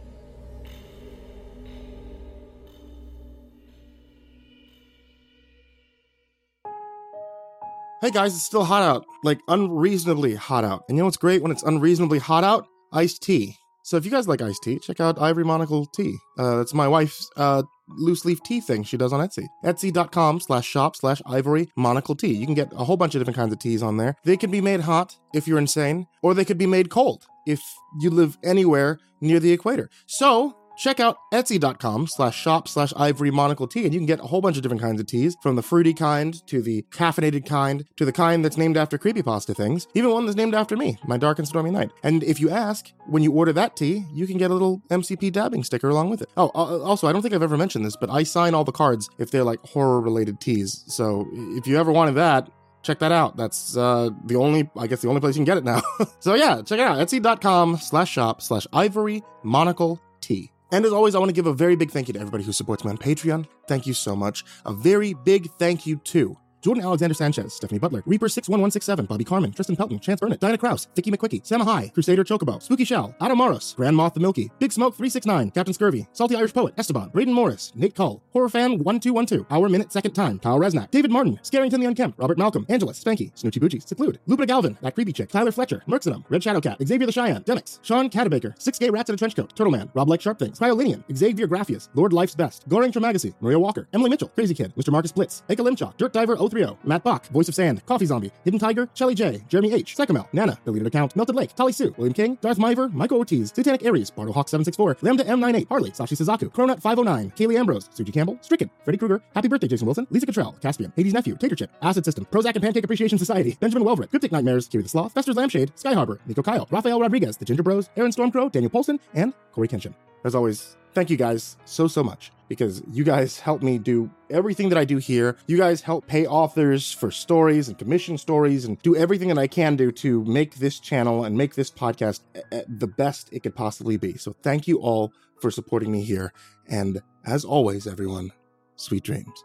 Hey 8.03 8.11
guys, 8.11 8.35
it's 8.35 8.43
still 8.43 8.65
hot 8.65 8.83
out. 8.83 9.07
Like 9.23 9.39
unreasonably 9.47 10.35
hot 10.35 10.65
out. 10.65 10.83
And 10.89 10.99
you 10.99 11.03
know 11.03 11.05
what's 11.05 11.17
great 11.17 11.41
when 11.41 11.53
it's 11.53 11.63
unreasonably 11.63 12.19
hot 12.19 12.43
out? 12.43 12.67
Iced 12.93 13.23
tea. 13.23 13.57
So 13.85 13.97
if 13.97 14.05
you 14.05 14.11
guys 14.11 14.27
like 14.27 14.43
iced 14.43 14.65
tea, 14.65 14.81
check 14.81 14.99
out 14.99 15.23
Ivory 15.23 15.45
Monocle 15.45 15.87
Tea. 15.87 16.17
Uh, 16.37 16.61
it's 16.61 16.75
my 16.75 16.89
wife's 16.89 17.31
uh, 17.37 17.63
loose 17.91 18.25
leaf 18.25 18.43
tea 18.43 18.61
thing 18.61 18.83
she 18.83 18.97
does 18.97 19.13
on 19.13 19.21
Etsy. 19.21 19.47
Etsy.com 19.65 20.41
slash 20.41 20.67
shop 20.67 20.97
slash 20.97 21.23
ivory 21.27 21.69
monocle 21.77 22.17
tea. 22.17 22.33
You 22.33 22.45
can 22.45 22.57
get 22.57 22.73
a 22.73 22.83
whole 22.83 22.97
bunch 22.97 23.15
of 23.15 23.21
different 23.21 23.37
kinds 23.37 23.53
of 23.53 23.61
teas 23.61 23.85
on 23.85 23.99
there. 23.99 24.17
They 24.25 24.37
can 24.37 24.51
be 24.51 24.61
made 24.61 24.81
hot 24.81 25.17
if 25.33 25.47
you're 25.47 25.59
insane, 25.59 26.09
or 26.25 26.35
they 26.35 26.45
could 26.45 26.59
be 26.59 26.67
made 26.67 26.91
cold 26.91 27.25
if 27.47 27.63
you 28.01 28.11
live 28.11 28.37
anywhere 28.43 28.99
near 29.21 29.39
the 29.39 29.53
equator. 29.53 29.91
So 30.07 30.57
check 30.77 31.01
out 31.01 31.19
etsy.com 31.33 32.07
slash 32.07 32.37
shop 32.37 32.69
slash 32.69 32.93
ivory 32.97 33.31
monocle 33.31 33.67
tea 33.67 33.85
and 33.85 33.93
you 33.93 34.01
can 34.01 34.07
get 34.07 34.21
a 34.21 34.25
whole 34.25 34.41
bunch 34.41 34.57
of 34.57 34.63
different 34.63 34.83
kinds 34.83 35.01
of 35.01 35.07
teas 35.07 35.37
from 35.43 35.57
the 35.57 35.63
fruity 35.63 35.95
kind 35.95 36.47
to 36.47 36.63
the 36.63 36.83
caffeinated 36.91 37.47
kind 37.47 37.85
to 37.97 38.05
the 38.05 38.13
kind 38.13 38.45
that's 38.45 38.57
named 38.57 38.77
after 38.77 38.99
creepypasta 38.99 39.55
things 39.55 39.87
even 39.95 40.11
one 40.11 40.27
that's 40.27 40.37
named 40.37 40.55
after 40.55 40.77
me 40.77 40.97
my 41.07 41.17
dark 41.17 41.39
and 41.39 41.49
stormy 41.49 41.71
night 41.71 41.91
and 42.03 42.23
if 42.25 42.41
you 42.41 42.51
ask 42.51 42.93
when 43.07 43.23
you 43.23 43.33
order 43.33 43.53
that 43.53 43.77
tea 43.77 44.05
you 44.13 44.27
can 44.27 44.39
get 44.39 44.51
a 44.51 44.55
little 44.55 44.83
mcp 44.91 45.31
dabbing 45.33 45.65
sticker 45.65 45.89
along 45.89 46.11
with 46.11 46.23
it 46.23 46.31
oh 46.37 46.51
uh, 46.55 46.81
also 46.83 47.07
i 47.07 47.13
don't 47.13 47.23
think 47.23 47.35
i've 47.35 47.43
ever 47.43 47.57
mentioned 47.57 47.85
this 47.85 47.97
but 47.97 48.11
i 48.11 48.23
sign 48.23 48.55
all 48.55 48.65
the 48.65 48.73
cards 48.73 49.09
if 49.19 49.31
they're 49.31 49.45
like 49.45 49.61
horror 49.67 50.01
related 50.01 50.41
teas 50.41 50.85
so 50.87 51.29
if 51.33 51.67
you 51.67 51.79
ever 51.79 51.93
wanted 51.93 52.13
that 52.13 52.49
check 52.83 52.99
that 52.99 53.13
out. 53.13 53.37
That's 53.37 53.77
uh, 53.77 54.11
the 54.25 54.37
only, 54.37 54.69
I 54.77 54.87
guess, 54.87 55.03
the 55.03 55.09
only 55.09 55.21
place 55.21 55.37
you 55.37 55.45
can 55.45 55.45
get 55.45 55.57
it 55.57 55.65
now. 55.65 55.83
so 56.21 56.35
yeah, 56.35 56.63
check 56.63 56.79
it 56.79 56.81
out. 56.81 56.99
Etsy.com 56.99 57.77
slash 57.79 58.11
shop 58.11 58.43
slash 58.43 58.67
ivory 58.73 59.23
monocle 59.43 60.01
tea. 60.21 60.51
And 60.73 60.87
as 60.87 60.93
always, 60.93 61.15
I 61.15 61.19
want 61.19 61.29
to 61.29 61.35
give 61.35 61.47
a 61.47 61.53
very 61.53 61.77
big 61.77 61.91
thank 61.91 62.09
you 62.09 62.15
to 62.15 62.21
everybody 62.21 62.45
who 62.45 62.53
supports 62.53 62.83
me 62.83 62.91
on 62.91 62.97
Patreon. 62.97 63.47
Thank 63.69 63.87
you 63.87 63.93
so 63.93 64.17
much. 64.17 64.43
A 64.65 64.73
very 64.73 65.13
big 65.13 65.51
thank 65.59 65.87
you 65.87 65.99
to 65.99 66.37
Jordan 66.63 66.85
Alexander 66.85 67.13
Sanchez, 67.15 67.53
Stephanie 67.55 67.81
Butler, 67.81 68.03
Reaper 68.07 68.29
61167, 68.29 69.07
Bobby 69.07 69.25
Carmen, 69.25 69.51
Tristan 69.53 69.75
Pelton, 69.75 69.99
Chance 69.99 70.21
Burnett, 70.21 70.39
Diana 70.39 70.57
Kraus, 70.57 70.87
Vicky 70.95 71.11
McQuickie, 71.11 71.45
Sam 71.45 71.61
High, 71.61 71.89
Crusader 71.93 72.23
Chocobo, 72.23 72.63
Spooky 72.63 72.85
Shell, 72.85 73.15
Adam 73.21 73.37
Moros, 73.37 73.75
Grand 73.75 73.97
Moth 73.97 74.15
the 74.15 74.21
Milky, 74.21 74.49
Big 74.61 74.73
Smoke 74.73 74.95
369, 74.95 75.51
Captain 75.51 75.75
Scurvy, 75.75 76.07
Salty 76.13 76.37
Irish 76.37 76.55
Poet, 76.55 76.73
Esteban, 76.79 77.09
Braden 77.09 77.35
Morris, 77.35 77.73
Nate 77.75 77.97
Cull, 77.97 78.23
Horror 78.33 78.49
Fan 78.49 78.79
1212, 78.79 79.45
Our 79.51 79.69
Minute 79.69 79.91
Second 79.91 80.13
Time, 80.13 80.39
Kyle 80.39 80.59
Resnack, 80.59 80.93
David 80.93 81.11
Martin, 81.11 81.37
Scarrington 81.43 81.81
the 81.81 81.87
Unkempt, 81.87 82.17
Robert 82.19 82.39
Malcolm, 82.39 82.65
Angelus, 82.69 83.03
Spanky, 83.03 83.35
Snoochie 83.35 83.61
Boochie, 83.61 83.87
Seclude, 83.87 84.21
Lupita 84.29 84.47
Galvin, 84.47 84.79
That 84.83 84.95
Creepy 84.95 85.13
Chick, 85.13 85.31
Tyler 85.31 85.51
Fletcher, 85.51 85.83
Merxenum, 85.89 86.25
Red 86.29 86.45
Shadow 86.45 86.61
Cat, 86.61 86.79
Xavier 86.87 87.07
the 87.07 87.13
Cheyenne, 87.13 87.43
Demix, 87.43 87.81
Sean 87.83 88.09
Catabaker, 88.09 88.55
Six 88.61 88.79
Gay 88.79 88.91
Rats 88.91 89.11
in 89.11 89.15
a 89.15 89.19
Trench 89.19 89.35
Coat, 89.35 89.57
Turtle 89.57 89.73
Man, 89.73 89.91
Rob 89.95 90.09
Like 90.09 90.21
Sharp 90.21 90.39
Things, 90.39 90.61
Cryolinian, 90.61 91.03
Xavier 91.17 91.49
Graphius, 91.49 91.89
Lord 91.95 92.13
Life's 92.13 92.37
Best, 92.37 92.69
Goring 92.69 92.93
Tramagasi, 92.93 93.35
Maria 93.41 93.59
Walker, 93.59 93.89
Emily 93.93 94.11
Mitchell, 94.11 94.29
Crazy 94.29 94.55
Kid, 94.55 94.73
Mr. 94.77 94.93
Marcus 94.93 95.11
Blitz, 95.11 95.43
Eka 95.49 95.65
Limchok, 95.65 95.97
Dirt 95.97 96.13
Diver 96.13 96.37
030, 96.53 96.77
Matt 96.85 97.03
Bach, 97.03 97.27
Voice 97.29 97.49
of 97.49 97.55
Sand, 97.55 97.85
Coffee 97.87 98.07
Zombie, 98.07 98.31
Hidden 98.45 98.61
Tiger, 98.61 98.89
Shelly 98.95 99.15
J, 99.15 99.43
Jeremy 99.49 99.73
H, 99.73 99.97
Psychomel, 99.97 100.27
Nana, 100.33 100.59
Deleted 100.65 100.87
Account, 100.87 101.17
Melted 101.17 101.35
Lake, 101.35 101.55
Tali 101.55 101.73
Sue, 101.73 101.95
William 101.97 102.15
King, 102.15 102.39
Darth 102.41 102.59
Miver, 102.59 102.93
Michael 102.93 103.19
Ortiz, 103.19 103.51
Titanic 103.51 103.85
Aries, 103.85 104.11
Bardo 104.11 104.33
Hawk 104.33 104.49
764, 104.49 104.99
Lambda 105.03 105.25
M98, 105.25 105.69
Harley, 105.69 105.91
Sashi 105.91 106.17
Suzaku, 106.17 106.53
Cronut 106.53 106.81
509, 106.81 107.33
Kaylee 107.37 107.59
Ambrose, 107.59 107.89
Suji 107.89 108.13
Campbell, 108.13 108.39
Stricken, 108.41 108.71
Freddy 108.85 108.99
Krueger, 108.99 109.23
Happy 109.35 109.49
Birthday 109.49 109.69
Jason 109.69 109.87
Wilson, 109.87 110.07
Lisa 110.11 110.27
Cottrell, 110.27 110.53
Caspian, 110.61 110.93
Hades 110.97 111.15
Nephew, 111.15 111.37
Tater 111.37 111.57
Chip, 111.57 111.71
Acid 111.83 112.05
System, 112.05 112.27
Prozac 112.31 112.55
and 112.55 112.63
Pancake 112.63 112.85
Appreciation 112.85 113.19
Society, 113.19 113.57
Benjamin 113.61 113.87
Welvert, 113.87 114.11
Cryptic 114.11 114.33
Nightmares, 114.33 114.69
Kiri 114.69 114.83
the 114.83 114.89
Sloth, 114.89 115.13
Fester's 115.13 115.37
Lampshade, 115.37 115.73
Sky 115.79 115.95
Harbor, 115.95 116.21
Nico 116.27 116.43
Kyle, 116.43 116.69
Rafael 116.71 117.01
Rodriguez, 117.01 117.37
The 117.37 117.45
Ginger 117.45 117.63
Bros, 117.63 117.91
Aaron 117.97 118.11
Stormcrow, 118.13 118.51
Daniel 118.51 118.71
Polson, 118.71 119.01
and 119.15 119.33
Corey 119.53 119.69
Kenshin. 119.69 119.95
As 120.25 120.35
always, 120.35 120.77
thank 120.95 121.11
you 121.11 121.17
guys 121.17 121.57
so, 121.65 121.89
so 121.89 122.03
much 122.03 122.33
because 122.49 122.83
you 122.91 123.03
guys 123.03 123.39
help 123.39 123.63
me 123.63 123.79
do 123.79 124.11
everything 124.31 124.69
that 124.69 124.79
I 124.79 124.85
do 124.85 124.99
here. 124.99 125.37
You 125.47 125.57
guys 125.57 125.81
help 125.81 126.07
pay 126.07 126.27
authors 126.27 126.93
for 126.93 127.11
stories 127.11 127.69
and 127.69 127.79
commission 127.79 128.19
stories 128.19 128.65
and 128.65 128.79
do 128.83 128.95
everything 128.95 129.29
that 129.29 129.39
I 129.39 129.47
can 129.47 129.77
do 129.77 129.91
to 129.93 130.25
make 130.25 130.57
this 130.57 130.79
channel 130.79 131.25
and 131.25 131.37
make 131.37 131.55
this 131.55 131.71
podcast 131.71 132.21
eh, 132.35 132.41
eh, 132.53 132.63
the 132.69 132.87
best 132.87 133.31
it 133.33 133.43
could 133.43 133.55
possibly 133.55 133.97
be. 133.97 134.19
So 134.19 134.35
thank 134.43 134.69
you 134.69 134.79
all 134.81 135.13
for 135.41 135.51
supporting 135.51 135.91
me 135.91 136.03
here. 136.03 136.33
And 136.69 137.01
as 137.25 137.45
always, 137.45 137.87
everyone, 137.87 138.33
sweet 138.77 139.03
dreams. 139.03 139.45